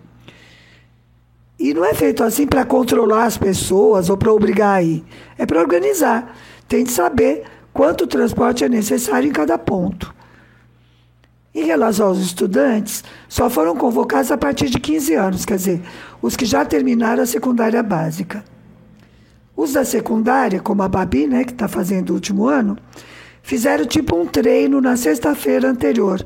E 1.59 1.75
não 1.75 1.85
é 1.85 1.93
feito 1.93 2.23
assim 2.23 2.47
para 2.47 2.65
controlar 2.65 3.25
as 3.25 3.37
pessoas 3.37 4.09
ou 4.09 4.17
para 4.17 4.33
obrigar 4.33 4.77
a 4.77 4.83
ir, 4.83 5.05
é 5.37 5.45
para 5.45 5.61
organizar. 5.61 6.37
Tem 6.69 6.85
de 6.85 6.91
saber 6.91 7.45
quanto 7.73 8.07
transporte 8.07 8.65
é 8.65 8.69
necessário 8.69 9.29
em 9.29 9.33
cada 9.33 9.59
ponto. 9.59 10.15
Em 11.53 11.65
relação 11.65 12.09
aos 12.09 12.19
estudantes, 12.19 13.03
só 13.29 13.51
foram 13.51 13.75
convocados 13.75 14.31
a 14.31 14.39
partir 14.39 14.71
de 14.71 14.79
15 14.79 15.15
anos, 15.15 15.45
quer 15.45 15.57
dizer, 15.57 15.83
os 16.23 16.37
que 16.37 16.45
já 16.45 16.65
terminaram 16.65 17.23
a 17.23 17.27
secundária 17.27 17.83
básica. 17.83 18.45
Os 19.57 19.73
da 19.73 19.85
secundária, 19.85 20.61
como 20.61 20.83
a 20.83 20.89
Babi, 20.89 21.27
né, 21.27 21.43
que 21.43 21.51
está 21.51 21.67
fazendo 21.67 22.11
o 22.11 22.15
último 22.15 22.47
ano, 22.47 22.79
fizeram 23.43 23.85
tipo 23.87 24.17
um 24.17 24.25
treino 24.25 24.81
na 24.81 24.97
sexta-feira 24.97 25.69
anterior. 25.69 26.25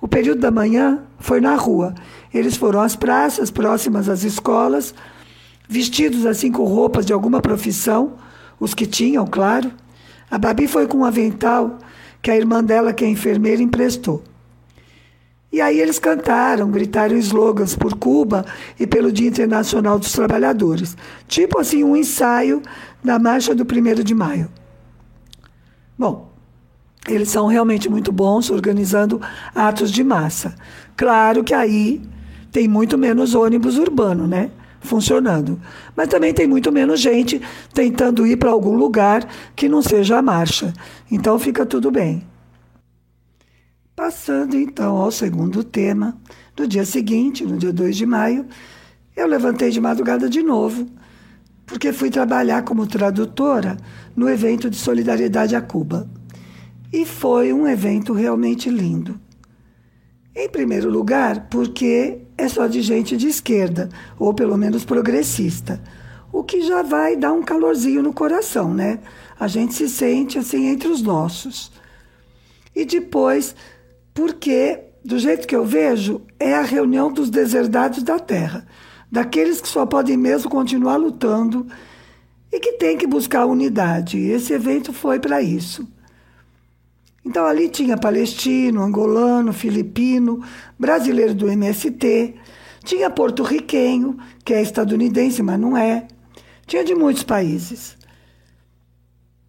O 0.00 0.06
período 0.06 0.40
da 0.40 0.50
manhã 0.50 1.02
foi 1.18 1.40
na 1.40 1.56
rua. 1.56 1.94
Eles 2.32 2.56
foram 2.56 2.80
às 2.80 2.96
praças 2.96 3.50
próximas 3.50 4.08
às 4.08 4.24
escolas, 4.24 4.94
vestidos 5.68 6.26
assim 6.26 6.50
com 6.50 6.64
roupas 6.64 7.04
de 7.04 7.12
alguma 7.12 7.40
profissão, 7.40 8.14
os 8.58 8.74
que 8.74 8.86
tinham, 8.86 9.26
claro. 9.26 9.70
A 10.30 10.38
Babi 10.38 10.66
foi 10.66 10.86
com 10.86 10.98
um 10.98 11.04
avental 11.04 11.78
que 12.22 12.30
a 12.30 12.36
irmã 12.36 12.62
dela, 12.62 12.92
que 12.92 13.04
é 13.04 13.08
enfermeira, 13.08 13.62
emprestou. 13.62 14.22
E 15.52 15.60
aí 15.60 15.78
eles 15.78 15.98
cantaram, 15.98 16.70
gritaram 16.70 17.14
slogans 17.18 17.76
por 17.76 17.94
Cuba 17.94 18.46
e 18.80 18.86
pelo 18.86 19.12
Dia 19.12 19.28
Internacional 19.28 19.98
dos 19.98 20.12
Trabalhadores. 20.12 20.96
Tipo 21.28 21.58
assim, 21.58 21.84
um 21.84 21.94
ensaio 21.94 22.62
da 23.04 23.18
marcha 23.18 23.54
do 23.54 23.64
1 23.64 24.02
de 24.02 24.14
maio. 24.14 24.48
Bom, 25.98 26.32
eles 27.06 27.28
são 27.28 27.46
realmente 27.46 27.88
muito 27.90 28.10
bons 28.10 28.48
organizando 28.48 29.20
atos 29.54 29.90
de 29.90 30.02
massa. 30.02 30.54
Claro 30.96 31.44
que 31.44 31.52
aí 31.52 32.00
tem 32.52 32.68
muito 32.68 32.98
menos 32.98 33.34
ônibus 33.34 33.78
urbano, 33.78 34.26
né? 34.26 34.50
Funcionando. 34.80 35.58
Mas 35.96 36.08
também 36.08 36.34
tem 36.34 36.46
muito 36.46 36.70
menos 36.70 37.00
gente 37.00 37.40
tentando 37.72 38.26
ir 38.26 38.36
para 38.36 38.50
algum 38.50 38.76
lugar 38.76 39.26
que 39.56 39.68
não 39.68 39.80
seja 39.80 40.18
a 40.18 40.22
marcha. 40.22 40.72
Então 41.10 41.38
fica 41.38 41.64
tudo 41.64 41.90
bem. 41.90 42.26
Passando 43.96 44.56
então 44.56 44.96
ao 44.96 45.10
segundo 45.10 45.64
tema, 45.64 46.16
no 46.58 46.66
dia 46.66 46.84
seguinte, 46.84 47.44
no 47.44 47.56
dia 47.56 47.72
2 47.72 47.96
de 47.96 48.04
maio, 48.04 48.46
eu 49.16 49.26
levantei 49.26 49.70
de 49.70 49.80
madrugada 49.80 50.28
de 50.28 50.42
novo, 50.42 50.86
porque 51.64 51.92
fui 51.92 52.10
trabalhar 52.10 52.62
como 52.62 52.86
tradutora 52.86 53.76
no 54.16 54.28
evento 54.28 54.68
de 54.68 54.76
solidariedade 54.76 55.54
a 55.54 55.60
Cuba. 55.60 56.08
E 56.92 57.06
foi 57.06 57.52
um 57.52 57.66
evento 57.66 58.12
realmente 58.12 58.68
lindo. 58.68 59.18
Em 60.34 60.48
primeiro 60.48 60.90
lugar, 60.90 61.48
porque 61.50 62.21
é 62.36 62.48
só 62.48 62.66
de 62.66 62.82
gente 62.82 63.16
de 63.16 63.28
esquerda, 63.28 63.88
ou 64.18 64.32
pelo 64.32 64.56
menos 64.56 64.84
progressista, 64.84 65.80
o 66.32 66.42
que 66.42 66.62
já 66.62 66.82
vai 66.82 67.16
dar 67.16 67.32
um 67.32 67.42
calorzinho 67.42 68.02
no 68.02 68.12
coração, 68.12 68.72
né? 68.72 69.00
A 69.38 69.46
gente 69.46 69.74
se 69.74 69.88
sente 69.88 70.38
assim 70.38 70.66
entre 70.66 70.88
os 70.88 71.02
nossos. 71.02 71.70
E 72.74 72.84
depois 72.84 73.54
porque, 74.14 74.78
do 75.04 75.18
jeito 75.18 75.46
que 75.46 75.56
eu 75.56 75.64
vejo, 75.64 76.20
é 76.38 76.54
a 76.54 76.62
reunião 76.62 77.10
dos 77.10 77.30
deserdados 77.30 78.02
da 78.02 78.18
terra, 78.18 78.66
daqueles 79.10 79.60
que 79.60 79.68
só 79.68 79.86
podem 79.86 80.16
mesmo 80.16 80.50
continuar 80.50 80.96
lutando 80.96 81.66
e 82.52 82.60
que 82.60 82.72
tem 82.72 82.98
que 82.98 83.06
buscar 83.06 83.46
unidade. 83.46 84.18
Esse 84.18 84.52
evento 84.52 84.92
foi 84.92 85.18
para 85.18 85.40
isso. 85.40 85.86
Então 87.24 87.44
ali 87.46 87.68
tinha 87.68 87.96
palestino, 87.96 88.82
angolano, 88.82 89.52
filipino, 89.52 90.42
brasileiro 90.78 91.34
do 91.34 91.48
MST, 91.48 92.34
tinha 92.84 93.08
porto-riquenho, 93.08 94.18
que 94.44 94.52
é 94.52 94.60
estadunidense, 94.60 95.42
mas 95.42 95.58
não 95.58 95.76
é. 95.76 96.08
Tinha 96.66 96.84
de 96.84 96.94
muitos 96.94 97.22
países. 97.22 97.96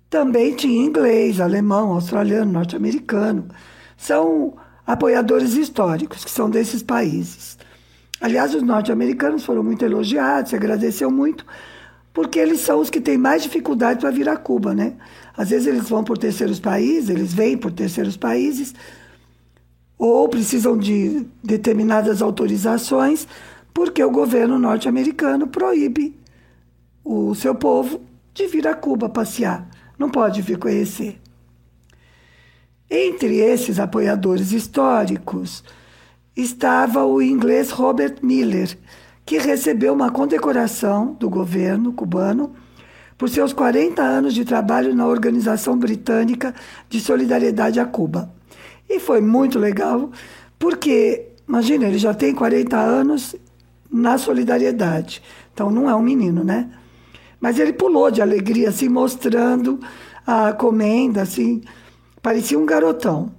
Também 0.09 0.55
tinha 0.55 0.85
inglês, 0.85 1.39
alemão, 1.39 1.93
australiano, 1.93 2.51
norte-americano. 2.51 3.47
São 3.97 4.53
apoiadores 4.85 5.55
históricos 5.55 6.23
que 6.23 6.29
são 6.29 6.49
desses 6.49 6.83
países. 6.83 7.57
Aliás, 8.21 8.53
os 8.53 8.61
norte-americanos 8.61 9.43
foram 9.43 9.63
muito 9.63 9.83
elogiados, 9.83 10.51
se 10.51 10.55
agradeceu 10.55 11.09
muito, 11.09 11.45
porque 12.13 12.37
eles 12.37 12.61
são 12.61 12.79
os 12.79 12.89
que 12.89 13.01
têm 13.01 13.17
mais 13.17 13.41
dificuldade 13.43 13.99
para 13.99 14.11
vir 14.11 14.29
a 14.29 14.37
Cuba, 14.37 14.75
né? 14.75 14.93
Às 15.35 15.49
vezes 15.49 15.67
eles 15.67 15.89
vão 15.89 16.03
por 16.03 16.17
terceiros 16.17 16.59
países, 16.59 17.09
eles 17.09 17.33
vêm 17.33 17.57
por 17.57 17.71
terceiros 17.71 18.15
países, 18.15 18.73
ou 19.97 20.29
precisam 20.29 20.77
de 20.77 21.25
determinadas 21.43 22.21
autorizações, 22.21 23.27
porque 23.73 24.03
o 24.03 24.11
governo 24.11 24.59
norte-americano 24.59 25.47
proíbe 25.47 26.15
o 27.03 27.33
seu 27.33 27.55
povo 27.55 28.01
de 28.33 28.47
vir 28.47 28.67
a 28.67 28.75
Cuba 28.75 29.09
passear. 29.09 29.67
Não 29.97 30.09
pode 30.09 30.41
vir 30.41 30.57
conhecer. 30.57 31.19
Entre 32.89 33.37
esses 33.37 33.79
apoiadores 33.79 34.51
históricos 34.51 35.63
estava 36.35 37.05
o 37.05 37.21
inglês 37.21 37.71
Robert 37.71 38.17
Miller, 38.21 38.77
que 39.25 39.37
recebeu 39.37 39.93
uma 39.93 40.11
condecoração 40.11 41.13
do 41.13 41.29
governo 41.29 41.93
cubano 41.93 42.53
por 43.23 43.29
seus 43.29 43.53
40 43.53 44.01
anos 44.01 44.33
de 44.33 44.43
trabalho 44.43 44.93
na 44.93 45.07
Organização 45.07 45.77
Britânica 45.77 46.53
de 46.89 46.99
Solidariedade 46.99 47.79
a 47.79 47.85
Cuba. 47.85 48.29
E 48.89 48.99
foi 48.99 49.21
muito 49.21 49.57
legal, 49.57 50.11
porque, 50.59 51.29
imagina, 51.47 51.85
ele 51.85 51.97
já 51.97 52.13
tem 52.13 52.35
40 52.35 52.77
anos 52.77 53.33
na 53.89 54.17
solidariedade. 54.17 55.23
Então 55.53 55.71
não 55.71 55.89
é 55.89 55.95
um 55.95 56.01
menino, 56.01 56.43
né? 56.43 56.69
Mas 57.39 57.59
ele 57.59 57.71
pulou 57.71 58.11
de 58.11 58.21
alegria, 58.21 58.67
assim, 58.67 58.89
mostrando 58.89 59.79
a 60.27 60.51
comenda, 60.51 61.21
assim, 61.21 61.61
parecia 62.21 62.59
um 62.59 62.65
garotão. 62.65 63.31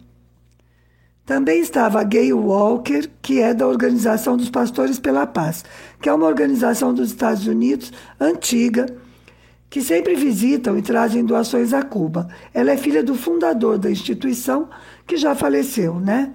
Também 1.27 1.61
estava 1.61 2.03
Gay 2.05 2.33
Walker, 2.33 3.07
que 3.21 3.39
é 3.39 3.53
da 3.53 3.67
Organização 3.67 4.35
dos 4.35 4.49
Pastores 4.49 4.99
pela 4.99 5.27
Paz, 5.27 5.63
que 6.01 6.09
é 6.09 6.15
uma 6.15 6.25
organização 6.27 6.95
dos 6.95 7.11
Estados 7.11 7.47
Unidos 7.47 7.93
antiga, 8.19 9.04
que 9.75 9.83
sempre 9.83 10.15
visitam 10.15 10.79
e 10.79 10.83
trazem 10.83 11.25
doações 11.25 11.73
a 11.73 11.83
Cuba. 11.83 12.29
Ela 12.55 12.71
é 12.71 12.77
filha 12.77 13.03
do 13.03 13.17
fundador 13.17 13.77
da 13.77 13.91
instituição, 13.91 14.69
que 15.05 15.17
já 15.17 15.35
faleceu, 15.35 15.99
né? 15.99 16.33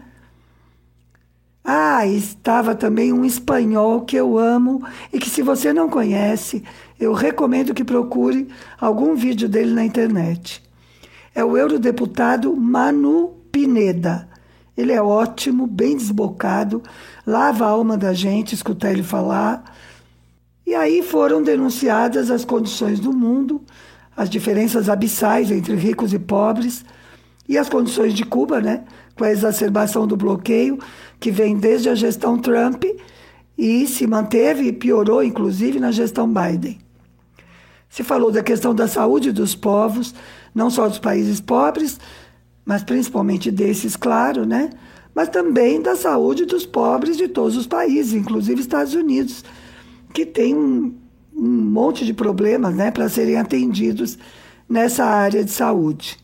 Ah, 1.63 2.05
estava 2.05 2.75
também 2.75 3.13
um 3.13 3.23
espanhol 3.23 4.01
que 4.01 4.17
eu 4.17 4.37
amo 4.37 4.85
e 5.13 5.17
que, 5.17 5.29
se 5.29 5.41
você 5.41 5.71
não 5.71 5.87
conhece, 5.87 6.65
eu 6.99 7.13
recomendo 7.13 7.73
que 7.73 7.85
procure 7.85 8.49
algum 8.77 9.15
vídeo 9.15 9.47
dele 9.47 9.71
na 9.71 9.85
internet. 9.85 10.61
É 11.33 11.41
o 11.41 11.55
eurodeputado 11.55 12.53
Manu 12.57 13.37
Pineda. 13.53 14.27
Ele 14.75 14.91
é 14.91 15.01
ótimo, 15.01 15.65
bem 15.65 15.95
desbocado, 15.95 16.83
lava 17.25 17.65
a 17.65 17.69
alma 17.69 17.97
da 17.97 18.11
gente 18.11 18.53
escutar 18.53 18.91
ele 18.91 19.01
falar. 19.01 19.63
E 20.69 20.75
aí 20.75 21.01
foram 21.01 21.41
denunciadas 21.41 22.29
as 22.29 22.45
condições 22.45 22.99
do 22.99 23.11
mundo, 23.11 23.59
as 24.15 24.29
diferenças 24.29 24.87
abissais 24.87 25.49
entre 25.49 25.73
ricos 25.73 26.13
e 26.13 26.19
pobres 26.19 26.85
e 27.47 27.57
as 27.57 27.67
condições 27.67 28.13
de 28.13 28.23
Cuba, 28.23 28.61
né? 28.61 28.83
Com 29.17 29.23
a 29.23 29.31
exacerbação 29.31 30.05
do 30.05 30.15
bloqueio, 30.15 30.77
que 31.19 31.31
vem 31.31 31.57
desde 31.57 31.89
a 31.89 31.95
gestão 31.95 32.37
Trump 32.37 32.83
e 33.57 33.87
se 33.87 34.05
manteve 34.05 34.67
e 34.67 34.71
piorou, 34.71 35.23
inclusive, 35.23 35.79
na 35.79 35.91
gestão 35.91 36.31
Biden. 36.31 36.77
Se 37.89 38.03
falou 38.03 38.31
da 38.31 38.43
questão 38.43 38.75
da 38.75 38.87
saúde 38.87 39.31
dos 39.31 39.55
povos, 39.55 40.13
não 40.53 40.69
só 40.69 40.87
dos 40.87 40.99
países 40.99 41.41
pobres, 41.41 41.99
mas 42.63 42.83
principalmente 42.83 43.49
desses, 43.49 43.95
claro, 43.95 44.45
né? 44.45 44.69
Mas 45.15 45.29
também 45.29 45.81
da 45.81 45.95
saúde 45.95 46.45
dos 46.45 46.63
pobres 46.63 47.17
de 47.17 47.27
todos 47.27 47.57
os 47.57 47.65
países, 47.65 48.13
inclusive 48.13 48.61
Estados 48.61 48.93
Unidos, 48.93 49.43
que 50.13 50.25
tem 50.25 50.55
um, 50.55 50.95
um 51.35 51.47
monte 51.47 52.05
de 52.05 52.13
problemas, 52.13 52.75
né, 52.75 52.91
para 52.91 53.09
serem 53.09 53.37
atendidos 53.37 54.17
nessa 54.67 55.05
área 55.05 55.43
de 55.43 55.51
saúde. 55.51 56.17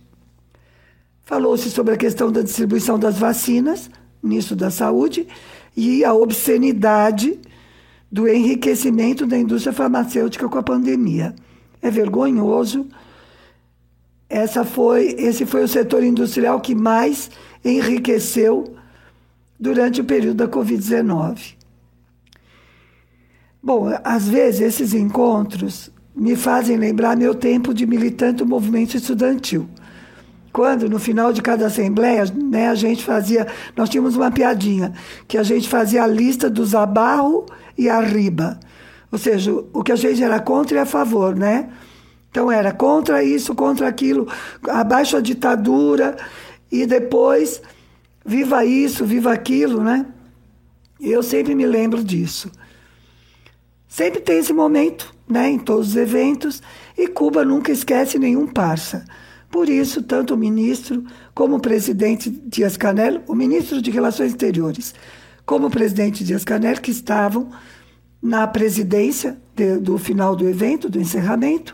Falou-se 1.23 1.71
sobre 1.71 1.93
a 1.93 1.97
questão 1.97 2.31
da 2.31 2.41
distribuição 2.41 2.99
das 2.99 3.17
vacinas, 3.17 3.89
nisso 4.21 4.55
da 4.55 4.69
saúde, 4.69 5.27
e 5.75 6.05
a 6.05 6.13
obscenidade 6.13 7.39
do 8.11 8.27
enriquecimento 8.27 9.25
da 9.25 9.37
indústria 9.37 9.73
farmacêutica 9.73 10.47
com 10.47 10.57
a 10.57 10.63
pandemia. 10.63 11.35
É 11.81 11.89
vergonhoso. 11.89 12.87
Essa 14.29 14.63
foi, 14.63 15.15
esse 15.17 15.45
foi 15.45 15.63
o 15.63 15.67
setor 15.67 16.03
industrial 16.03 16.61
que 16.61 16.73
mais 16.75 17.29
enriqueceu 17.63 18.75
durante 19.59 20.01
o 20.01 20.05
período 20.05 20.37
da 20.37 20.47
Covid-19. 20.47 21.55
Bom, 23.65 23.87
às 24.03 24.29
vezes 24.29 24.61
esses 24.61 24.93
encontros 24.93 25.91
me 26.15 26.35
fazem 26.35 26.77
lembrar 26.77 27.17
meu 27.17 27.33
tempo 27.33 27.73
de 27.73 27.85
militante 27.85 28.37
do 28.37 28.45
movimento 28.45 28.95
estudantil 28.95 29.67
quando 30.55 30.89
no 30.89 30.97
final 30.97 31.33
de 31.33 31.41
cada 31.41 31.65
assembleia, 31.65 32.23
né, 32.33 32.69
a 32.69 32.75
gente 32.75 33.03
fazia, 33.03 33.45
nós 33.75 33.89
tínhamos 33.89 34.15
uma 34.15 34.31
piadinha, 34.31 34.93
que 35.27 35.37
a 35.37 35.43
gente 35.43 35.67
fazia 35.67 36.01
a 36.01 36.07
lista 36.07 36.49
dos 36.49 36.73
abarro 36.73 37.45
e 37.77 37.89
arriba. 37.89 38.57
Ou 39.11 39.17
seja, 39.17 39.51
o 39.73 39.83
que 39.83 39.91
a 39.91 39.97
gente 39.97 40.23
era 40.23 40.39
contra 40.39 40.77
e 40.77 40.79
a 40.79 40.85
favor, 40.85 41.35
né? 41.35 41.67
Então 42.31 42.49
era 42.49 42.71
contra 42.71 43.21
isso, 43.21 43.53
contra 43.53 43.85
aquilo, 43.85 44.29
abaixo 44.69 45.17
a 45.17 45.19
ditadura 45.19 46.15
e 46.71 46.85
depois 46.85 47.61
viva 48.25 48.63
isso, 48.63 49.03
viva 49.03 49.33
aquilo, 49.33 49.83
né? 49.83 50.05
Eu 51.01 51.21
sempre 51.21 51.53
me 51.53 51.65
lembro 51.65 52.01
disso. 52.01 52.49
Sempre 53.95 54.19
tem 54.19 54.39
esse 54.39 54.51
momento, 54.51 55.15
né, 55.25 55.49
em 55.49 55.57
todos 55.57 55.91
os 55.91 55.95
eventos, 55.95 56.61
e 56.97 57.07
Cuba 57.07 57.45
nunca 57.45 57.71
esquece 57.71 58.19
nenhum 58.19 58.45
parça. 58.45 59.05
Por 59.49 59.69
isso, 59.69 60.03
tanto 60.03 60.33
o 60.33 60.37
ministro 60.37 61.05
como 61.33 61.55
o 61.55 61.61
presidente 61.61 62.29
Dias-Canel, 62.29 63.21
o 63.25 63.33
ministro 63.33 63.81
de 63.81 63.89
Relações 63.89 64.31
Exteriores, 64.31 64.93
como 65.45 65.67
o 65.67 65.69
presidente 65.69 66.25
Dias-Canel, 66.25 66.81
que 66.81 66.91
estavam 66.91 67.49
na 68.21 68.45
presidência 68.45 69.37
de, 69.55 69.77
do 69.77 69.97
final 69.97 70.35
do 70.35 70.45
evento, 70.45 70.89
do 70.89 70.99
encerramento, 70.99 71.73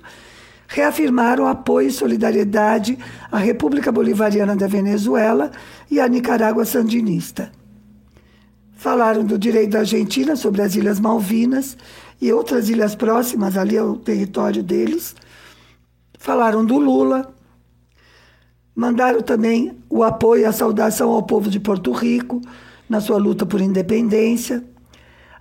reafirmaram 0.67 1.47
apoio 1.47 1.87
e 1.87 1.91
solidariedade 1.91 2.99
à 3.31 3.39
República 3.39 3.91
Bolivariana 3.91 4.55
da 4.55 4.67
Venezuela 4.67 5.49
e 5.89 5.99
à 5.99 6.07
Nicarágua 6.07 6.65
Sandinista. 6.65 7.51
Falaram 8.75 9.23
do 9.23 9.37
direito 9.37 9.71
da 9.71 9.79
Argentina 9.79 10.35
sobre 10.35 10.63
as 10.63 10.75
Ilhas 10.75 10.99
Malvinas 10.99 11.77
e 12.21 12.31
outras 12.31 12.69
ilhas 12.69 12.95
próximas 12.95 13.57
ali 13.57 13.77
ao 13.77 13.97
território 13.97 14.61
deles. 14.61 15.15
Falaram 16.19 16.63
do 16.63 16.77
Lula, 16.77 17.33
Mandaram 18.75 19.21
também 19.21 19.77
o 19.89 20.01
apoio 20.01 20.43
e 20.43 20.45
a 20.45 20.51
saudação 20.51 21.11
ao 21.11 21.23
povo 21.23 21.49
de 21.49 21.59
Porto 21.59 21.91
Rico 21.91 22.41
na 22.89 23.01
sua 23.01 23.17
luta 23.17 23.45
por 23.45 23.59
independência. 23.59 24.63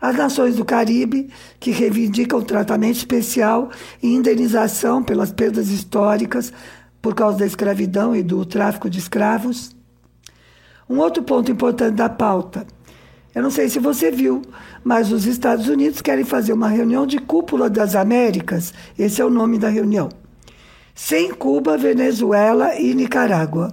As 0.01 0.17
nações 0.17 0.57
do 0.57 0.65
Caribe, 0.65 1.31
que 1.59 1.71
reivindicam 1.71 2.43
tratamento 2.43 2.97
especial 2.97 3.71
e 4.03 4.13
indenização 4.13 5.03
pelas 5.03 5.31
perdas 5.31 5.69
históricas 5.69 6.53
por 7.01 7.15
causa 7.15 7.39
da 7.39 7.47
escravidão 7.47 8.17
e 8.17 8.23
do 8.23 8.45
tráfico 8.45 8.91
de 8.91 8.99
escravos. 8.99 9.71
Um 10.89 10.99
outro 10.99 11.23
ponto 11.23 11.53
importante 11.53 11.95
da 11.95 12.09
pauta. 12.09 12.67
Eu 13.35 13.43
não 13.43 13.51
sei 13.51 13.69
se 13.69 13.79
você 13.79 14.11
viu, 14.11 14.43
mas 14.83 15.13
os 15.13 15.27
Estados 15.27 15.69
Unidos 15.69 16.03
querem 16.03 16.25
fazer 16.25 16.53
uma 16.53 16.69
reunião 16.69 17.07
de 17.07 17.19
cúpula 17.19 17.71
das 17.71 17.95
Américas. 17.95 18.75
Esse 18.99 19.21
é 19.21 19.25
o 19.25 19.31
nome 19.31 19.59
da 19.59 19.69
reunião 19.69 20.09
sem 21.01 21.33
Cuba, 21.33 21.79
Venezuela 21.79 22.79
e 22.79 22.93
Nicarágua. 22.95 23.73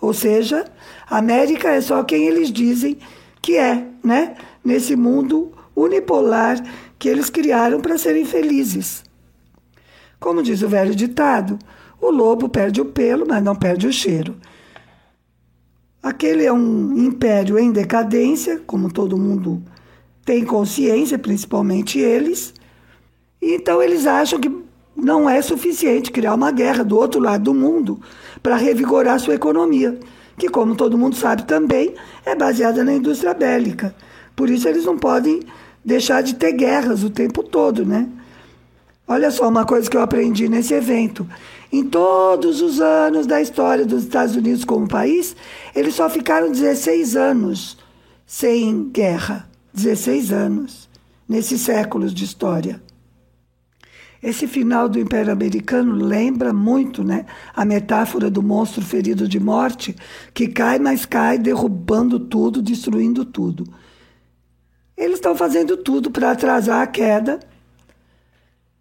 Ou 0.00 0.14
seja, 0.14 0.64
América 1.10 1.70
é 1.70 1.80
só 1.80 2.04
quem 2.04 2.28
eles 2.28 2.52
dizem 2.52 2.98
que 3.42 3.56
é, 3.56 3.84
né? 4.02 4.36
Nesse 4.64 4.94
mundo 4.94 5.52
unipolar 5.74 6.62
que 6.96 7.08
eles 7.08 7.30
criaram 7.30 7.80
para 7.80 7.98
serem 7.98 8.24
felizes. 8.24 9.02
Como 10.20 10.40
diz 10.40 10.62
o 10.62 10.68
velho 10.68 10.94
ditado, 10.94 11.58
o 12.00 12.10
lobo 12.10 12.48
perde 12.48 12.80
o 12.80 12.84
pelo, 12.84 13.26
mas 13.26 13.42
não 13.42 13.56
perde 13.56 13.88
o 13.88 13.92
cheiro. 13.92 14.36
Aquele 16.02 16.44
é 16.44 16.52
um 16.52 16.96
império 16.96 17.58
em 17.58 17.72
decadência, 17.72 18.60
como 18.66 18.92
todo 18.92 19.18
mundo 19.18 19.62
tem 20.24 20.44
consciência, 20.44 21.18
principalmente 21.18 21.98
eles. 21.98 22.54
Então 23.40 23.82
eles 23.82 24.06
acham 24.06 24.38
que 24.38 24.50
não 24.94 25.28
é 25.28 25.40
suficiente 25.40 26.10
criar 26.10 26.34
uma 26.34 26.50
guerra 26.50 26.84
do 26.84 26.96
outro 26.96 27.20
lado 27.20 27.44
do 27.44 27.54
mundo 27.54 28.00
para 28.42 28.56
revigorar 28.56 29.18
sua 29.20 29.34
economia, 29.34 29.98
que, 30.36 30.48
como 30.48 30.74
todo 30.74 30.98
mundo 30.98 31.16
sabe 31.16 31.44
também, 31.44 31.94
é 32.24 32.34
baseada 32.34 32.84
na 32.84 32.92
indústria 32.92 33.32
bélica. 33.34 33.94
Por 34.36 34.50
isso, 34.50 34.68
eles 34.68 34.84
não 34.84 34.96
podem 34.96 35.40
deixar 35.84 36.22
de 36.22 36.34
ter 36.34 36.52
guerras 36.52 37.02
o 37.02 37.10
tempo 37.10 37.42
todo, 37.42 37.84
né? 37.84 38.08
Olha 39.06 39.30
só 39.30 39.48
uma 39.48 39.64
coisa 39.64 39.88
que 39.88 39.96
eu 39.96 40.02
aprendi 40.02 40.48
nesse 40.48 40.74
evento. 40.74 41.26
Em 41.70 41.84
todos 41.84 42.62
os 42.62 42.80
anos 42.80 43.26
da 43.26 43.42
história 43.42 43.84
dos 43.84 44.04
Estados 44.04 44.34
Unidos 44.34 44.64
como 44.64 44.88
país, 44.88 45.36
eles 45.74 45.94
só 45.94 46.08
ficaram 46.08 46.50
16 46.50 47.16
anos 47.16 47.76
sem 48.26 48.88
guerra. 48.90 49.48
16 49.74 50.32
anos 50.32 50.88
nesses 51.28 51.60
séculos 51.60 52.14
de 52.14 52.24
história. 52.24 52.82
Esse 54.20 54.48
final 54.48 54.88
do 54.88 54.98
Império 54.98 55.32
Americano 55.32 55.94
lembra 55.94 56.52
muito 56.52 57.04
né, 57.04 57.26
a 57.54 57.64
metáfora 57.64 58.28
do 58.28 58.42
monstro 58.42 58.84
ferido 58.84 59.28
de 59.28 59.38
morte, 59.38 59.94
que 60.34 60.48
cai, 60.48 60.78
mas 60.78 61.06
cai, 61.06 61.38
derrubando 61.38 62.18
tudo, 62.18 62.60
destruindo 62.60 63.24
tudo. 63.24 63.64
Eles 64.96 65.16
estão 65.16 65.36
fazendo 65.36 65.76
tudo 65.76 66.10
para 66.10 66.32
atrasar 66.32 66.82
a 66.82 66.86
queda 66.86 67.38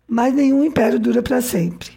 mas 0.08 0.34
nenhum 0.34 0.64
império 0.64 0.98
dura 0.98 1.22
para 1.22 1.42
sempre. 1.42 1.97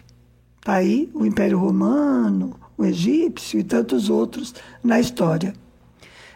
Está 0.61 0.75
aí 0.75 1.09
o 1.13 1.25
Império 1.25 1.57
Romano, 1.57 2.55
o 2.77 2.85
egípcio 2.85 3.59
e 3.59 3.63
tantos 3.63 4.09
outros 4.09 4.53
na 4.83 4.99
história. 4.99 5.53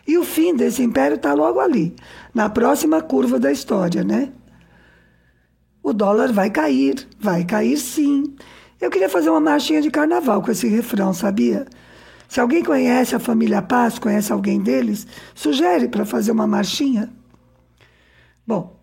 E 0.07 0.17
o 0.17 0.23
fim 0.23 0.55
desse 0.55 0.83
império 0.83 1.15
está 1.15 1.33
logo 1.33 1.59
ali, 1.59 1.95
na 2.33 2.49
próxima 2.49 3.01
curva 3.01 3.39
da 3.39 3.51
história, 3.51 4.03
né? 4.03 4.33
O 5.81 5.93
dólar 5.93 6.33
vai 6.33 6.49
cair, 6.49 7.07
vai 7.19 7.45
cair 7.45 7.77
sim. 7.77 8.35
Eu 8.81 8.89
queria 8.89 9.09
fazer 9.09 9.29
uma 9.29 9.39
marchinha 9.39 9.81
de 9.81 9.91
carnaval 9.91 10.41
com 10.41 10.51
esse 10.51 10.67
refrão, 10.67 11.13
sabia? 11.13 11.65
Se 12.27 12.39
alguém 12.39 12.63
conhece 12.63 13.15
a 13.15 13.19
família 13.19 13.61
Paz, 13.61 13.99
conhece 13.99 14.33
alguém 14.33 14.59
deles, 14.59 15.05
sugere 15.35 15.87
para 15.87 16.03
fazer 16.03 16.31
uma 16.31 16.47
marchinha. 16.47 17.09
Bom, 18.45 18.75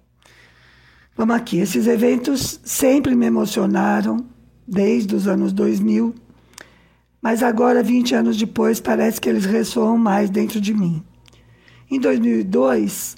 Vamos 1.15 1.37
aqui, 1.37 1.59
esses 1.59 1.87
eventos 1.87 2.59
sempre 2.65 3.15
me 3.15 3.27
emocionaram, 3.27 4.25
desde 4.73 5.15
os 5.15 5.29
anos 5.29 5.53
2000, 5.53 6.15
mas 7.21 7.43
agora, 7.43 7.83
20 7.83 8.15
anos 8.15 8.37
depois, 8.39 8.81
parece 8.81 9.21
que 9.21 9.29
eles 9.29 9.45
ressoam 9.45 9.99
mais 9.99 10.31
dentro 10.31 10.61
de 10.61 10.73
mim. 10.73 11.05
Em 11.91 12.01
2002, 12.01 13.17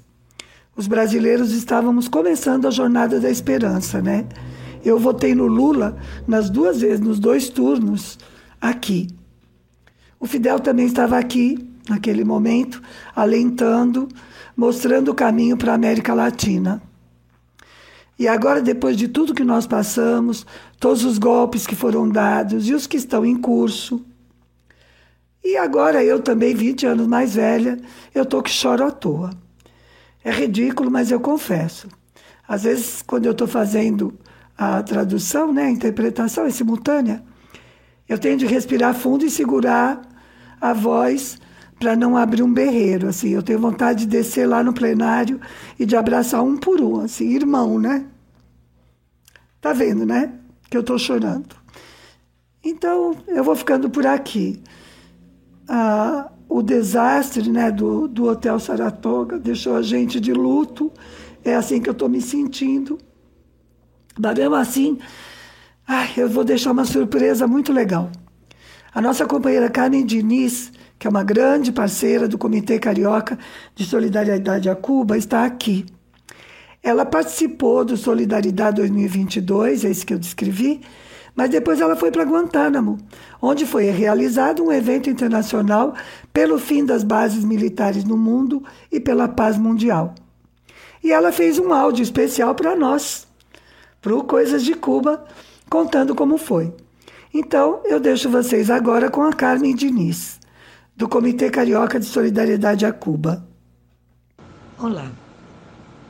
os 0.77 0.89
brasileiros 0.89 1.53
estávamos 1.53 2.09
começando 2.09 2.67
a 2.67 2.71
jornada 2.73 3.21
da 3.21 3.31
esperança, 3.31 4.03
né? 4.03 4.27
Eu 4.85 4.99
votei 4.99 5.35
no 5.35 5.47
Lula 5.47 5.97
nas 6.27 6.51
duas 6.51 6.81
vezes, 6.81 7.01
nos 7.01 7.21
dois 7.21 7.49
turnos, 7.49 8.19
aqui. 8.61 9.09
O 10.19 10.27
Fidel 10.27 10.59
também 10.59 10.87
estava 10.87 11.17
aqui, 11.17 11.57
naquele 11.89 12.25
momento, 12.25 12.83
alentando, 13.15 14.09
mostrando 14.57 15.13
o 15.13 15.15
caminho 15.15 15.57
para 15.57 15.73
a 15.73 15.77
América 15.77 16.13
Latina. 16.13 16.83
E 18.19 18.29
agora, 18.29 18.61
depois 18.61 18.97
de 18.97 19.09
tudo 19.09 19.35
que 19.35 19.43
nós 19.43 19.67
passamos, 19.67 20.47
todos 20.85 21.03
os 21.03 21.17
golpes 21.17 21.67
que 21.67 21.75
foram 21.75 22.07
dados 22.07 22.69
e 22.69 22.75
os 22.75 22.87
que 22.87 22.99
estão 22.99 23.25
em 23.25 23.35
curso, 23.35 24.05
e 25.43 25.57
agora 25.57 26.05
eu 26.05 26.21
também, 26.21 26.55
20 26.55 26.85
anos 26.85 27.07
mais 27.07 27.37
velha, 27.37 27.79
eu 28.15 28.23
estou 28.23 28.43
que 28.43 28.51
choro 28.51 28.85
à 28.85 28.91
toa. 28.91 29.31
É 30.23 30.31
ridículo, 30.31 30.91
mas 30.91 31.11
eu 31.11 31.19
confesso. 31.19 31.89
Às 32.47 32.65
vezes, 32.65 33.01
quando 33.01 33.25
eu 33.25 33.33
estou 33.33 33.49
fazendo 33.49 34.13
a 34.59 34.83
tradução, 34.83 35.55
né, 35.55 35.63
a 35.63 35.71
interpretação 35.71 36.45
é 36.45 36.51
simultânea, 36.51 37.25
eu 38.07 38.19
tenho 38.19 38.37
de 38.37 38.45
respirar 38.45 38.93
fundo 38.93 39.25
e 39.25 39.31
segurar 39.31 40.03
a 40.61 40.75
voz 40.75 41.39
para 41.79 41.97
não 41.97 42.15
abrir 42.15 42.43
um 42.43 42.53
berreiro, 42.53 43.09
assim. 43.09 43.31
Eu 43.31 43.43
tenho 43.43 43.59
vontade 43.59 44.01
de 44.01 44.07
descer 44.07 44.47
lá 44.47 44.63
no 44.63 44.75
plenário 44.75 45.41
e 45.79 45.87
de 45.87 45.97
abraçar 45.97 46.43
um 46.43 46.59
por 46.59 46.83
um, 46.83 47.01
assim, 47.01 47.31
irmão, 47.31 47.79
né? 47.79 48.05
Tá 49.63 49.73
vendo, 49.73 50.05
né? 50.05 50.44
Que 50.71 50.77
eu 50.77 50.81
estou 50.81 50.99
chorando. 50.99 51.55
Então, 52.63 53.17
eu 53.29 53.45
vou 53.45 53.55
ficando 53.55 53.91
por 53.91 54.07
aqui. 54.07 54.63
Ah, 55.69 56.31
o 56.49 56.63
desastre 56.63 57.51
né, 57.51 57.71
do, 57.71 58.09
do 58.09 58.25
Hotel 58.27 58.59
Saratoga 58.59 59.39
deixou 59.39 59.77
a 59.77 59.83
gente 59.83 60.19
de 60.19 60.33
luto. 60.33 60.93
É 61.45 61.55
assim 61.55 61.81
que 61.81 61.89
eu 61.89 61.93
estou 61.93 62.09
me 62.09 62.21
sentindo. 62.21 62.99
Mas 64.19 64.39
mesmo 64.39 64.55
assim, 64.55 64.99
ai, 65.87 66.11
eu 66.17 66.29
vou 66.29 66.45
deixar 66.45 66.73
uma 66.73 66.85
surpresa 66.85 67.47
muito 67.47 67.73
legal. 67.73 68.11
A 68.95 69.01
nossa 69.01 69.27
companheira 69.27 69.69
Carmen 69.69 70.07
Diniz 70.07 70.73
que 70.99 71.07
é 71.07 71.11
uma 71.11 71.23
grande 71.23 71.73
parceira 71.73 72.27
do 72.27 72.39
Comitê 72.39 72.79
Carioca 72.79 73.39
de 73.75 73.85
Solidariedade 73.85 74.71
a 74.71 74.75
Cuba, 74.75 75.19
está 75.19 75.45
aqui. 75.45 75.85
Ela 76.85 77.07
participou 77.07 77.83
do 77.83 77.97
Solidariedade 77.97 78.77
2022, 78.77 79.87
é 79.87 79.91
isso 79.91 80.05
que 80.05 80.13
eu 80.13 80.19
descrevi, 80.19 80.83
mas 81.35 81.49
depois 81.49 81.81
ela 81.81 81.97
foi 81.97 82.11
para 82.11 82.25
Guantánamo, 82.25 82.99
onde 83.41 83.65
foi 83.65 83.87
realizado 83.87 84.63
um 84.63 84.71
evento 84.71 85.09
internacional 85.09 85.95
pelo 86.31 86.59
fim 86.59 86.85
das 86.85 87.03
bases 87.03 87.43
militares 87.43 88.05
no 88.05 88.19
mundo 88.19 88.63
e 88.93 89.01
pela 89.01 89.27
paz 89.27 89.57
mundial. 89.57 90.15
E 91.03 91.11
ela 91.11 91.33
fez 91.33 91.59
um 91.59 91.73
áudio 91.73 92.03
especial 92.03 92.55
para 92.55 92.77
nós, 92.77 93.27
para 94.03 94.15
o 94.15 94.23
Coisas 94.23 94.63
de 94.63 94.75
Cuba, 94.75 95.25
contando 95.71 96.15
como 96.15 96.37
foi. 96.37 96.71
Então, 97.33 97.81
eu 97.87 97.99
deixo 97.99 98.29
vocês 98.29 98.69
agora 98.69 99.11
com 99.11 99.23
a 99.23 99.33
Carmen 99.33 99.75
Diniz 99.75 100.39
do 100.95 101.09
Comitê 101.09 101.49
Carioca 101.51 101.99
de 101.99 102.05
Solidariedade 102.05 102.85
a 102.85 102.93
Cuba. 102.93 103.45
Olá, 104.79 105.11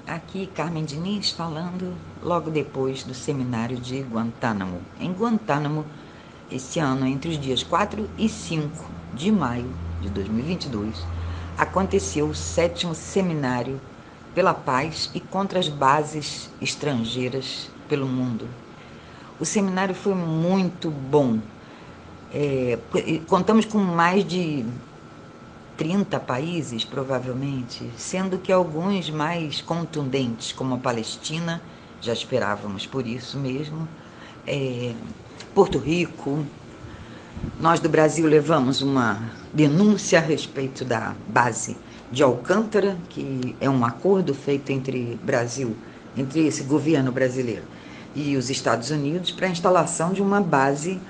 aqui 0.06 0.46
Carmen 0.46 0.84
Diniz 0.84 1.30
falando 1.30 1.94
logo 2.22 2.50
depois 2.50 3.02
do 3.02 3.14
seminário 3.14 3.76
de 3.76 4.00
Guantánamo. 4.02 4.80
Em 5.00 5.12
Guantánamo, 5.12 5.84
esse 6.50 6.78
ano, 6.78 7.06
entre 7.06 7.30
os 7.30 7.40
dias 7.40 7.62
4 7.62 8.08
e 8.18 8.28
5 8.28 8.84
de 9.14 9.32
maio 9.32 9.70
de 10.00 10.10
2022, 10.10 11.04
aconteceu 11.56 12.26
o 12.26 12.34
sétimo 12.34 12.94
seminário 12.94 13.80
pela 14.34 14.52
paz 14.52 15.10
e 15.14 15.20
contra 15.20 15.58
as 15.58 15.68
bases 15.68 16.50
estrangeiras 16.60 17.70
pelo 17.88 18.06
mundo. 18.06 18.48
O 19.40 19.44
seminário 19.44 19.94
foi 19.94 20.14
muito 20.14 20.90
bom, 20.90 21.38
é, 22.32 22.78
contamos 23.26 23.64
com 23.64 23.78
mais 23.78 24.24
de 24.24 24.64
30 25.76 26.20
países, 26.20 26.84
provavelmente, 26.84 27.90
sendo 27.96 28.38
que 28.38 28.52
alguns 28.52 29.10
mais 29.10 29.60
contundentes, 29.60 30.52
como 30.52 30.74
a 30.74 30.78
Palestina, 30.78 31.60
já 32.00 32.12
esperávamos 32.12 32.86
por 32.86 33.06
isso 33.06 33.38
mesmo, 33.38 33.88
é, 34.46 34.92
Porto 35.54 35.78
Rico. 35.78 36.44
Nós 37.60 37.80
do 37.80 37.88
Brasil 37.88 38.26
levamos 38.26 38.80
uma 38.80 39.30
denúncia 39.52 40.18
a 40.18 40.22
respeito 40.22 40.84
da 40.84 41.14
base 41.28 41.76
de 42.10 42.22
Alcântara, 42.22 42.96
que 43.08 43.56
é 43.60 43.68
um 43.68 43.84
acordo 43.84 44.34
feito 44.34 44.70
entre 44.70 45.18
Brasil, 45.22 45.76
entre 46.16 46.46
esse 46.46 46.62
governo 46.62 47.10
brasileiro 47.10 47.64
e 48.14 48.36
os 48.36 48.48
Estados 48.48 48.90
Unidos 48.90 49.30
para 49.32 49.46
a 49.46 49.50
instalação 49.50 50.12
de 50.12 50.22
uma 50.22 50.40
base 50.40 51.00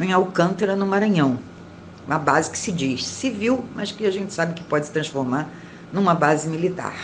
em 0.00 0.12
Alcântara, 0.12 0.74
no 0.74 0.86
Maranhão. 0.86 1.38
Uma 2.06 2.18
base 2.18 2.50
que 2.50 2.58
se 2.58 2.70
diz 2.70 3.04
civil, 3.04 3.64
mas 3.74 3.90
que 3.90 4.06
a 4.06 4.10
gente 4.10 4.32
sabe 4.32 4.54
que 4.54 4.62
pode 4.62 4.86
se 4.86 4.92
transformar 4.92 5.50
numa 5.92 6.14
base 6.14 6.48
militar. 6.48 6.94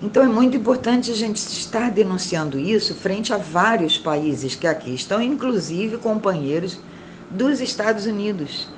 Então 0.00 0.22
é 0.22 0.28
muito 0.28 0.56
importante 0.56 1.10
a 1.10 1.14
gente 1.14 1.38
estar 1.38 1.90
denunciando 1.90 2.58
isso 2.58 2.94
frente 2.94 3.32
a 3.32 3.38
vários 3.38 3.96
países 3.98 4.54
que 4.54 4.66
aqui 4.66 4.94
estão, 4.94 5.22
inclusive 5.22 5.96
companheiros 5.96 6.78
dos 7.30 7.60
Estados 7.60 8.06
Unidos. 8.06 8.68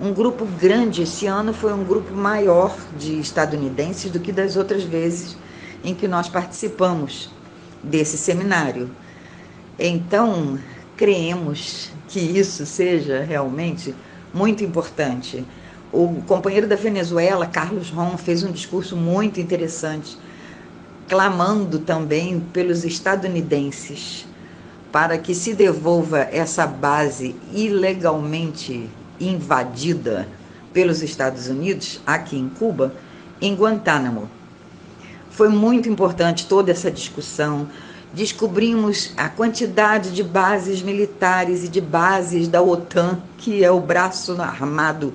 Um 0.00 0.14
grupo 0.14 0.46
grande 0.46 1.02
esse 1.02 1.26
ano 1.26 1.52
foi 1.52 1.72
um 1.72 1.84
grupo 1.84 2.14
maior 2.14 2.76
de 2.96 3.18
estadunidenses 3.18 4.10
do 4.10 4.20
que 4.20 4.30
das 4.30 4.56
outras 4.56 4.84
vezes 4.84 5.36
em 5.82 5.94
que 5.94 6.06
nós 6.06 6.28
participamos 6.28 7.28
desse 7.82 8.16
seminário. 8.16 8.88
Então, 9.78 10.58
creemos 10.96 11.90
que 12.06 12.20
isso 12.20 12.64
seja 12.64 13.20
realmente 13.20 13.94
muito 14.32 14.64
importante. 14.64 15.44
O 15.92 16.22
companheiro 16.26 16.66
da 16.66 16.76
Venezuela, 16.76 17.46
Carlos 17.46 17.90
Ron, 17.90 18.16
fez 18.18 18.42
um 18.42 18.52
discurso 18.52 18.96
muito 18.96 19.40
interessante, 19.40 20.18
clamando 21.08 21.78
também 21.78 22.40
pelos 22.40 22.84
estadunidenses 22.84 24.26
para 24.92 25.18
que 25.18 25.34
se 25.34 25.54
devolva 25.54 26.20
essa 26.20 26.66
base 26.66 27.36
ilegalmente 27.52 28.88
invadida 29.20 30.28
pelos 30.72 31.02
Estados 31.02 31.48
Unidos 31.48 32.00
aqui 32.06 32.38
em 32.38 32.48
Cuba, 32.48 32.94
em 33.40 33.54
Guantánamo. 33.54 34.28
Foi 35.30 35.48
muito 35.48 35.88
importante 35.88 36.46
toda 36.46 36.70
essa 36.70 36.90
discussão 36.90 37.68
descobrimos 38.12 39.12
a 39.16 39.28
quantidade 39.28 40.10
de 40.10 40.22
bases 40.22 40.82
militares 40.82 41.64
e 41.64 41.68
de 41.68 41.80
bases 41.80 42.48
da 42.48 42.62
OTAN, 42.62 43.18
que 43.36 43.62
é 43.62 43.70
o 43.70 43.80
braço 43.80 44.40
armado 44.40 45.12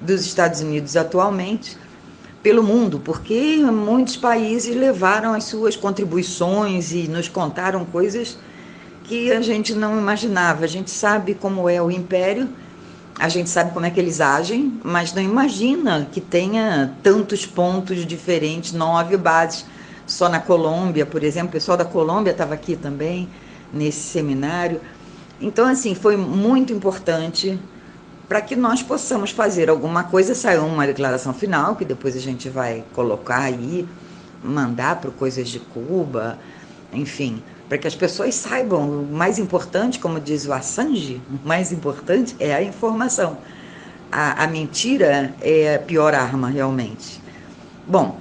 dos 0.00 0.24
Estados 0.24 0.60
Unidos 0.60 0.96
atualmente, 0.96 1.76
pelo 2.42 2.62
mundo, 2.62 3.00
porque 3.04 3.56
muitos 3.56 4.16
países 4.16 4.76
levaram 4.76 5.34
as 5.34 5.44
suas 5.44 5.74
contribuições 5.74 6.92
e 6.92 7.08
nos 7.08 7.28
contaram 7.28 7.84
coisas 7.84 8.38
que 9.02 9.32
a 9.32 9.40
gente 9.40 9.74
não 9.74 9.98
imaginava. 9.98 10.64
A 10.64 10.68
gente 10.68 10.90
sabe 10.90 11.34
como 11.34 11.68
é 11.68 11.82
o 11.82 11.90
império, 11.90 12.48
a 13.18 13.28
gente 13.28 13.50
sabe 13.50 13.72
como 13.72 13.84
é 13.84 13.90
que 13.90 13.98
eles 13.98 14.20
agem, 14.20 14.78
mas 14.84 15.12
não 15.12 15.22
imagina 15.22 16.06
que 16.12 16.20
tenha 16.20 16.94
tantos 17.02 17.44
pontos 17.44 18.06
diferentes, 18.06 18.72
nove 18.72 19.16
bases 19.16 19.64
só 20.06 20.28
na 20.28 20.40
Colômbia, 20.40 21.04
por 21.04 21.22
exemplo. 21.22 21.48
O 21.48 21.52
pessoal 21.52 21.76
da 21.76 21.84
Colômbia 21.84 22.30
estava 22.30 22.54
aqui 22.54 22.76
também 22.76 23.28
nesse 23.72 24.00
seminário. 24.00 24.80
Então, 25.40 25.66
assim, 25.66 25.94
foi 25.94 26.16
muito 26.16 26.72
importante 26.72 27.58
para 28.28 28.40
que 28.40 28.56
nós 28.56 28.82
possamos 28.82 29.30
fazer 29.30 29.68
alguma 29.68 30.04
coisa. 30.04 30.34
Saiu 30.34 30.64
uma 30.64 30.86
declaração 30.86 31.34
final, 31.34 31.76
que 31.76 31.84
depois 31.84 32.16
a 32.16 32.20
gente 32.20 32.48
vai 32.48 32.84
colocar 32.94 33.40
aí, 33.40 33.86
mandar 34.42 35.00
para 35.00 35.10
Coisas 35.10 35.48
de 35.48 35.58
Cuba, 35.58 36.38
enfim, 36.92 37.42
para 37.68 37.76
que 37.76 37.86
as 37.86 37.94
pessoas 37.94 38.34
saibam. 38.34 38.88
O 38.88 39.12
mais 39.12 39.38
importante, 39.38 39.98
como 39.98 40.20
diz 40.20 40.46
o 40.46 40.52
Assange, 40.52 41.20
o 41.30 41.46
mais 41.46 41.72
importante 41.72 42.36
é 42.38 42.54
a 42.54 42.62
informação. 42.62 43.38
A, 44.10 44.44
a 44.44 44.46
mentira 44.46 45.34
é 45.40 45.74
a 45.74 45.78
pior 45.78 46.14
arma, 46.14 46.48
realmente. 46.48 47.20
Bom, 47.86 48.18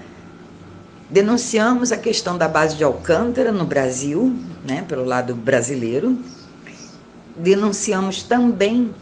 denunciamos 1.09 1.91
a 1.91 1.97
questão 1.97 2.37
da 2.37 2.47
base 2.47 2.75
de 2.75 2.83
Alcântara 2.83 3.51
no 3.51 3.65
Brasil, 3.65 4.35
né, 4.65 4.83
pelo 4.87 5.05
lado 5.05 5.35
brasileiro. 5.35 6.17
Denunciamos 7.35 8.23
também 8.23 8.93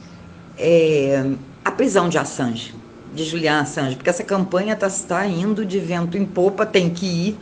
é, 0.58 1.32
a 1.64 1.72
prisão 1.72 2.10
de 2.10 2.18
Assange, 2.18 2.76
de 3.14 3.24
Julian 3.24 3.62
Assange, 3.62 3.96
porque 3.96 4.10
essa 4.10 4.24
campanha 4.24 4.74
está 4.74 4.90
tá 4.90 5.26
indo 5.28 5.66
de 5.66 5.80
vento 5.80 6.18
em 6.18 6.26
popa, 6.26 6.66
tem 6.66 6.90
que 6.90 7.06
ir, 7.06 7.40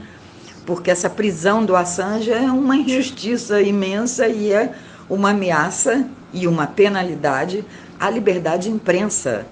porque 0.66 0.92
essa 0.92 1.10
prisão 1.10 1.66
do 1.66 1.76
Assange 1.76 2.32
é 2.32 2.52
uma 2.52 2.76
injustiça 2.76 3.62
imensa 3.62 4.28
e 4.28 4.52
é 4.52 4.74
uma 5.10 5.32
ameaça 5.32 6.06
e 6.34 6.48
uma 6.48 6.68
penalidade 6.68 7.66
à 8.00 8.10
liberdade 8.10 8.64
de 8.64 8.70
imprensa. 8.70 9.46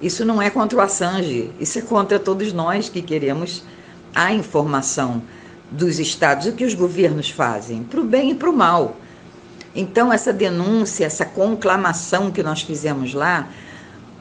Isso 0.00 0.24
não 0.24 0.42
é 0.42 0.50
contra 0.50 0.78
o 0.78 0.80
Assange, 0.80 1.52
isso 1.60 1.78
é 1.78 1.82
contra 1.82 2.18
todos 2.18 2.52
nós 2.52 2.88
que 2.88 3.00
queremos 3.00 3.64
a 4.14 4.32
informação 4.32 5.22
dos 5.70 5.98
estados, 5.98 6.46
o 6.46 6.52
que 6.52 6.64
os 6.64 6.74
governos 6.74 7.30
fazem, 7.30 7.82
para 7.82 8.00
o 8.00 8.04
bem 8.04 8.30
e 8.30 8.34
para 8.34 8.50
o 8.50 8.52
mal. 8.52 8.96
Então, 9.74 10.12
essa 10.12 10.32
denúncia, 10.32 11.06
essa 11.06 11.24
conclamação 11.24 12.30
que 12.30 12.42
nós 12.42 12.62
fizemos 12.62 13.14
lá, 13.14 13.48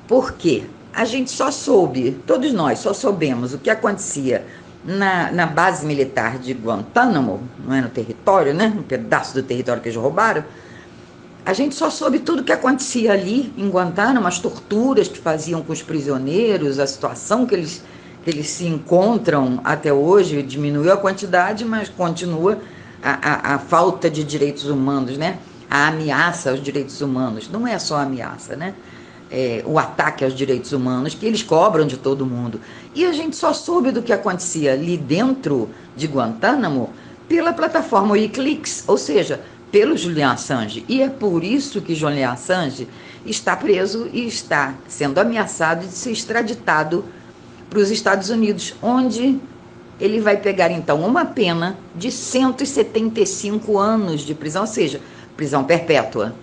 por 0.08 0.34
quê? 0.34 0.64
A 0.94 1.06
gente 1.06 1.32
só 1.32 1.52
soube, 1.52 2.12
todos 2.26 2.54
nós 2.54 2.80
só 2.80 2.94
soubemos 2.94 3.54
o 3.54 3.58
que 3.58 3.70
acontecia 3.70 4.46
na, 4.84 5.32
na 5.32 5.46
base 5.46 5.86
militar 5.86 6.38
de 6.38 6.54
Guantánamo, 6.54 7.42
não 7.66 7.74
é 7.74 7.82
no 7.82 7.90
território, 7.90 8.54
né? 8.54 8.74
Um 8.78 8.84
pedaço 8.84 9.34
do 9.34 9.44
território 9.44 9.82
que 9.82 9.90
eles 9.90 9.98
roubaram. 9.98 10.44
A 11.46 11.54
gente 11.54 11.76
só 11.76 11.90
soube 11.90 12.20
tudo 12.20 12.42
o 12.42 12.44
que 12.44 12.52
acontecia 12.52 13.14
ali 13.14 13.52
em 13.58 13.70
Guantánamo, 13.70 14.28
as 14.28 14.40
torturas 14.40 15.08
que 15.08 15.18
faziam 15.18 15.62
com 15.62 15.74
os 15.74 15.82
prisioneiros, 15.82 16.80
a 16.80 16.86
situação 16.86 17.46
que 17.46 17.56
eles, 17.56 17.84
eles 18.26 18.48
se 18.50 18.66
encontram 18.66 19.60
até 19.64 19.92
hoje, 19.92 20.44
diminuiu 20.44 20.92
a 20.94 20.98
quantidade, 20.98 21.66
mas 21.66 21.90
continua 21.90 22.60
a, 23.02 23.52
a, 23.52 23.56
a 23.56 23.60
falta 23.60 24.10
de 24.10 24.24
direitos 24.24 24.66
humanos, 24.66 25.18
né? 25.18 25.40
A 25.70 25.88
ameaça 25.88 26.52
aos 26.52 26.62
direitos 26.62 27.02
humanos. 27.02 27.50
Não 27.50 27.68
é 27.68 27.80
só 27.80 27.98
ameaça, 27.98 28.56
né? 28.56 28.76
É, 29.32 29.64
o 29.66 29.80
ataque 29.80 30.26
aos 30.26 30.36
direitos 30.36 30.74
humanos 30.74 31.16
que 31.16 31.26
eles 31.26 31.42
cobram 31.42 31.88
de 31.88 31.98
todo 31.98 32.26
mundo. 32.26 32.60
E 32.94 33.06
a 33.06 33.14
gente 33.14 33.36
só 33.36 33.54
soube 33.54 33.92
do 33.92 34.02
que 34.02 34.12
acontecia 34.12 34.74
ali 34.74 34.98
dentro 34.98 35.70
de 35.96 36.06
Guantánamo 36.06 36.90
pela 37.30 37.54
plataforma 37.54 38.12
Wikileaks, 38.12 38.84
ou 38.88 38.98
seja, 38.98 39.40
pelo 39.72 39.96
Julian 39.96 40.34
Assange. 40.34 40.86
E 40.88 41.02
é 41.02 41.10
por 41.10 41.44
isso 41.44 41.82
que 41.82 41.96
Julian 41.96 42.32
Assange 42.32 42.88
está 43.26 43.56
preso 43.56 44.10
e 44.12 44.28
está 44.28 44.76
sendo 44.88 45.18
ameaçado 45.18 45.88
de 45.88 45.94
ser 45.94 46.12
extraditado 46.12 47.06
para 47.72 47.80
os 47.80 47.90
Estados 47.90 48.30
Unidos, 48.30 48.76
onde 48.84 49.40
ele 49.98 50.20
vai 50.20 50.36
pegar 50.36 50.70
então 50.70 51.00
uma 51.06 51.24
pena 51.24 51.78
de 51.96 52.12
175 52.12 53.80
anos 53.80 54.22
de 54.22 54.36
prisão, 54.36 54.64
ou 54.64 54.68
seja, 54.68 55.00
prisão 55.38 55.64
perpétua. 55.64 56.36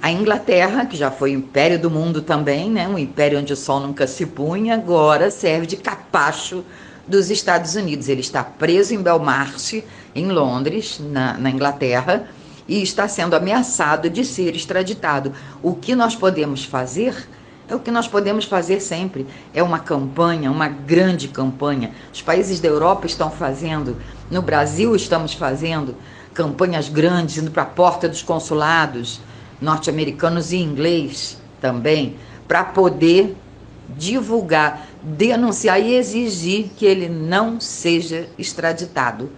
A 0.00 0.10
Inglaterra, 0.10 0.86
que 0.86 0.96
já 0.96 1.10
foi 1.10 1.32
império 1.32 1.78
do 1.78 1.90
mundo 1.90 2.22
também, 2.22 2.70
né, 2.70 2.88
um 2.88 2.98
império 2.98 3.38
onde 3.38 3.52
o 3.52 3.56
sol 3.56 3.80
nunca 3.80 4.06
se 4.06 4.24
punha, 4.24 4.72
agora 4.72 5.30
serve 5.30 5.66
de 5.66 5.76
capacho 5.76 6.64
dos 7.06 7.30
Estados 7.30 7.74
Unidos. 7.74 8.08
Ele 8.08 8.22
está 8.22 8.42
preso 8.42 8.94
em 8.94 9.02
Belmarsh, 9.02 9.82
em 10.14 10.28
Londres, 10.30 10.98
na, 10.98 11.36
na 11.36 11.50
Inglaterra, 11.50 12.26
e 12.66 12.82
está 12.82 13.06
sendo 13.06 13.36
ameaçado 13.36 14.08
de 14.08 14.24
ser 14.24 14.56
extraditado. 14.56 15.34
O 15.62 15.74
que 15.74 15.94
nós 15.94 16.16
podemos 16.16 16.64
fazer 16.64 17.28
é 17.68 17.74
o 17.74 17.80
que 17.80 17.90
nós 17.90 18.06
podemos 18.06 18.44
fazer 18.44 18.80
sempre. 18.80 19.26
É 19.52 19.62
uma 19.62 19.78
campanha, 19.78 20.50
uma 20.50 20.68
grande 20.68 21.28
campanha. 21.28 21.92
Os 22.12 22.22
países 22.22 22.60
da 22.60 22.68
Europa 22.68 23.06
estão 23.06 23.30
fazendo, 23.30 23.96
no 24.30 24.40
Brasil 24.40 24.94
estamos 24.94 25.34
fazendo 25.34 25.96
campanhas 26.32 26.88
grandes, 26.88 27.38
indo 27.38 27.50
para 27.50 27.62
a 27.62 27.66
porta 27.66 28.08
dos 28.08 28.22
consulados 28.22 29.20
norte-americanos 29.60 30.52
e 30.52 30.58
inglês 30.58 31.38
também, 31.60 32.16
para 32.46 32.62
poder 32.62 33.34
divulgar, 33.88 34.86
denunciar 35.02 35.80
e 35.80 35.94
exigir 35.94 36.70
que 36.76 36.84
ele 36.84 37.08
não 37.08 37.60
seja 37.60 38.28
extraditado. 38.38 39.30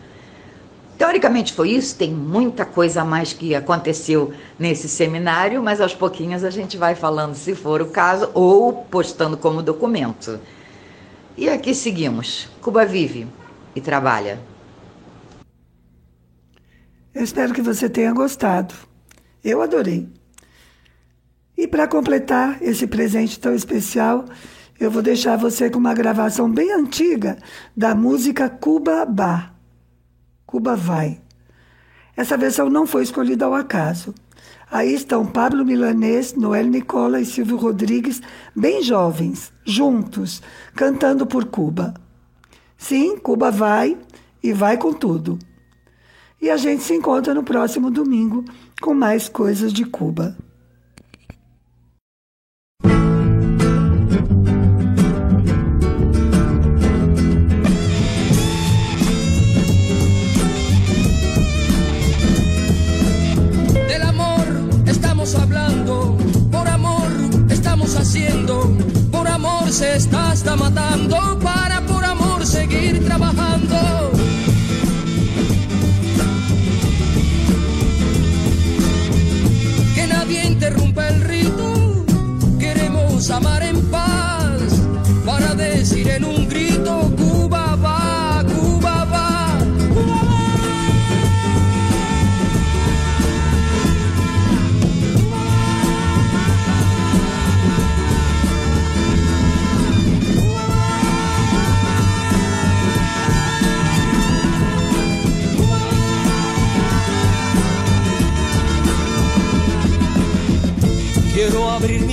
Teoricamente 0.98 1.52
foi 1.52 1.70
isso, 1.70 1.94
tem 1.94 2.12
muita 2.12 2.66
coisa 2.66 3.02
a 3.02 3.04
mais 3.04 3.32
que 3.32 3.54
aconteceu 3.54 4.32
nesse 4.58 4.88
seminário, 4.88 5.62
mas 5.62 5.80
aos 5.80 5.94
pouquinhos 5.94 6.42
a 6.42 6.50
gente 6.50 6.76
vai 6.76 6.96
falando 6.96 7.36
se 7.36 7.54
for 7.54 7.80
o 7.80 7.86
caso 7.86 8.28
ou 8.34 8.72
postando 8.72 9.36
como 9.36 9.62
documento. 9.62 10.40
E 11.36 11.48
aqui 11.48 11.72
seguimos. 11.72 12.48
Cuba 12.60 12.84
vive 12.84 13.28
e 13.76 13.80
trabalha. 13.80 14.40
Eu 17.14 17.22
espero 17.22 17.54
que 17.54 17.62
você 17.62 17.88
tenha 17.88 18.12
gostado. 18.12 18.74
Eu 19.44 19.62
adorei. 19.62 20.08
E 21.56 21.68
para 21.68 21.86
completar 21.86 22.60
esse 22.60 22.88
presente 22.88 23.38
tão 23.38 23.54
especial, 23.54 24.24
eu 24.80 24.90
vou 24.90 25.02
deixar 25.02 25.36
você 25.36 25.70
com 25.70 25.78
uma 25.78 25.94
gravação 25.94 26.50
bem 26.50 26.72
antiga 26.72 27.38
da 27.76 27.94
música 27.94 28.50
Cuba 28.50 29.06
Bar 29.06 29.57
Cuba 30.48 30.74
vai. 30.74 31.20
Essa 32.16 32.34
versão 32.38 32.70
não 32.70 32.86
foi 32.86 33.02
escolhida 33.02 33.44
ao 33.44 33.52
acaso. 33.52 34.14
Aí 34.70 34.94
estão 34.94 35.26
Pablo 35.26 35.62
Milanês, 35.62 36.32
Noel 36.32 36.64
Nicola 36.64 37.20
e 37.20 37.26
Silvio 37.26 37.58
Rodrigues, 37.58 38.22
bem 38.56 38.82
jovens, 38.82 39.52
juntos, 39.62 40.40
cantando 40.74 41.26
por 41.26 41.44
Cuba. 41.44 41.92
Sim, 42.78 43.18
Cuba 43.18 43.50
vai 43.50 43.98
e 44.42 44.54
vai 44.54 44.78
com 44.78 44.90
tudo. 44.90 45.38
E 46.40 46.48
a 46.48 46.56
gente 46.56 46.82
se 46.82 46.94
encontra 46.94 47.34
no 47.34 47.42
próximo 47.42 47.90
domingo 47.90 48.42
com 48.80 48.94
mais 48.94 49.28
coisas 49.28 49.70
de 49.70 49.84
Cuba. 49.84 50.34
Se 69.98 70.04
está 70.04 70.30
hasta 70.30 70.54
matando 70.56 71.47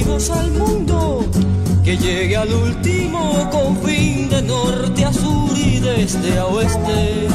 Al 0.07 0.51
mundo, 0.51 1.25
que 1.83 1.97
llegue 1.97 2.37
al 2.37 2.53
último 2.53 3.49
confín 3.51 4.29
de 4.29 4.41
norte 4.43 5.03
a 5.03 5.11
sur 5.11 5.57
y 5.57 5.79
de 5.79 6.03
este 6.03 6.37
a 6.37 6.45
oeste. 6.45 7.27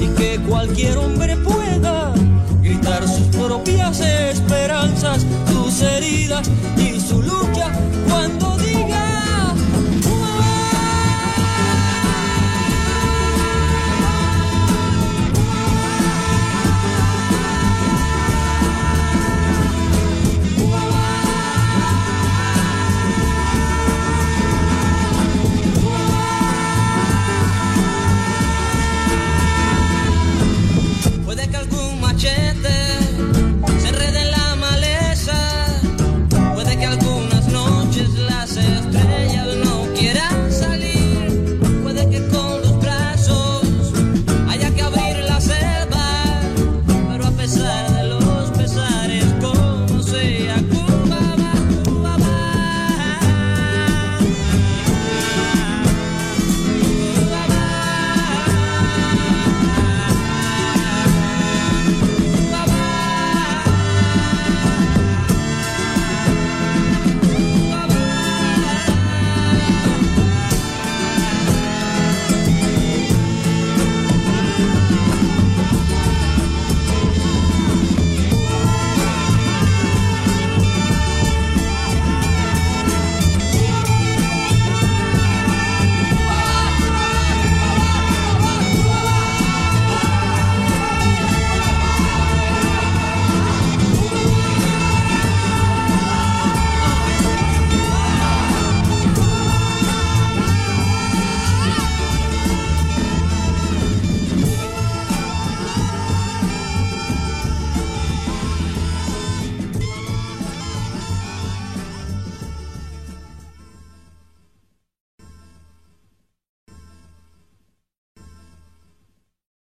Y 0.00 0.06
que 0.16 0.38
cualquier 0.48 0.98
hombre 0.98 1.17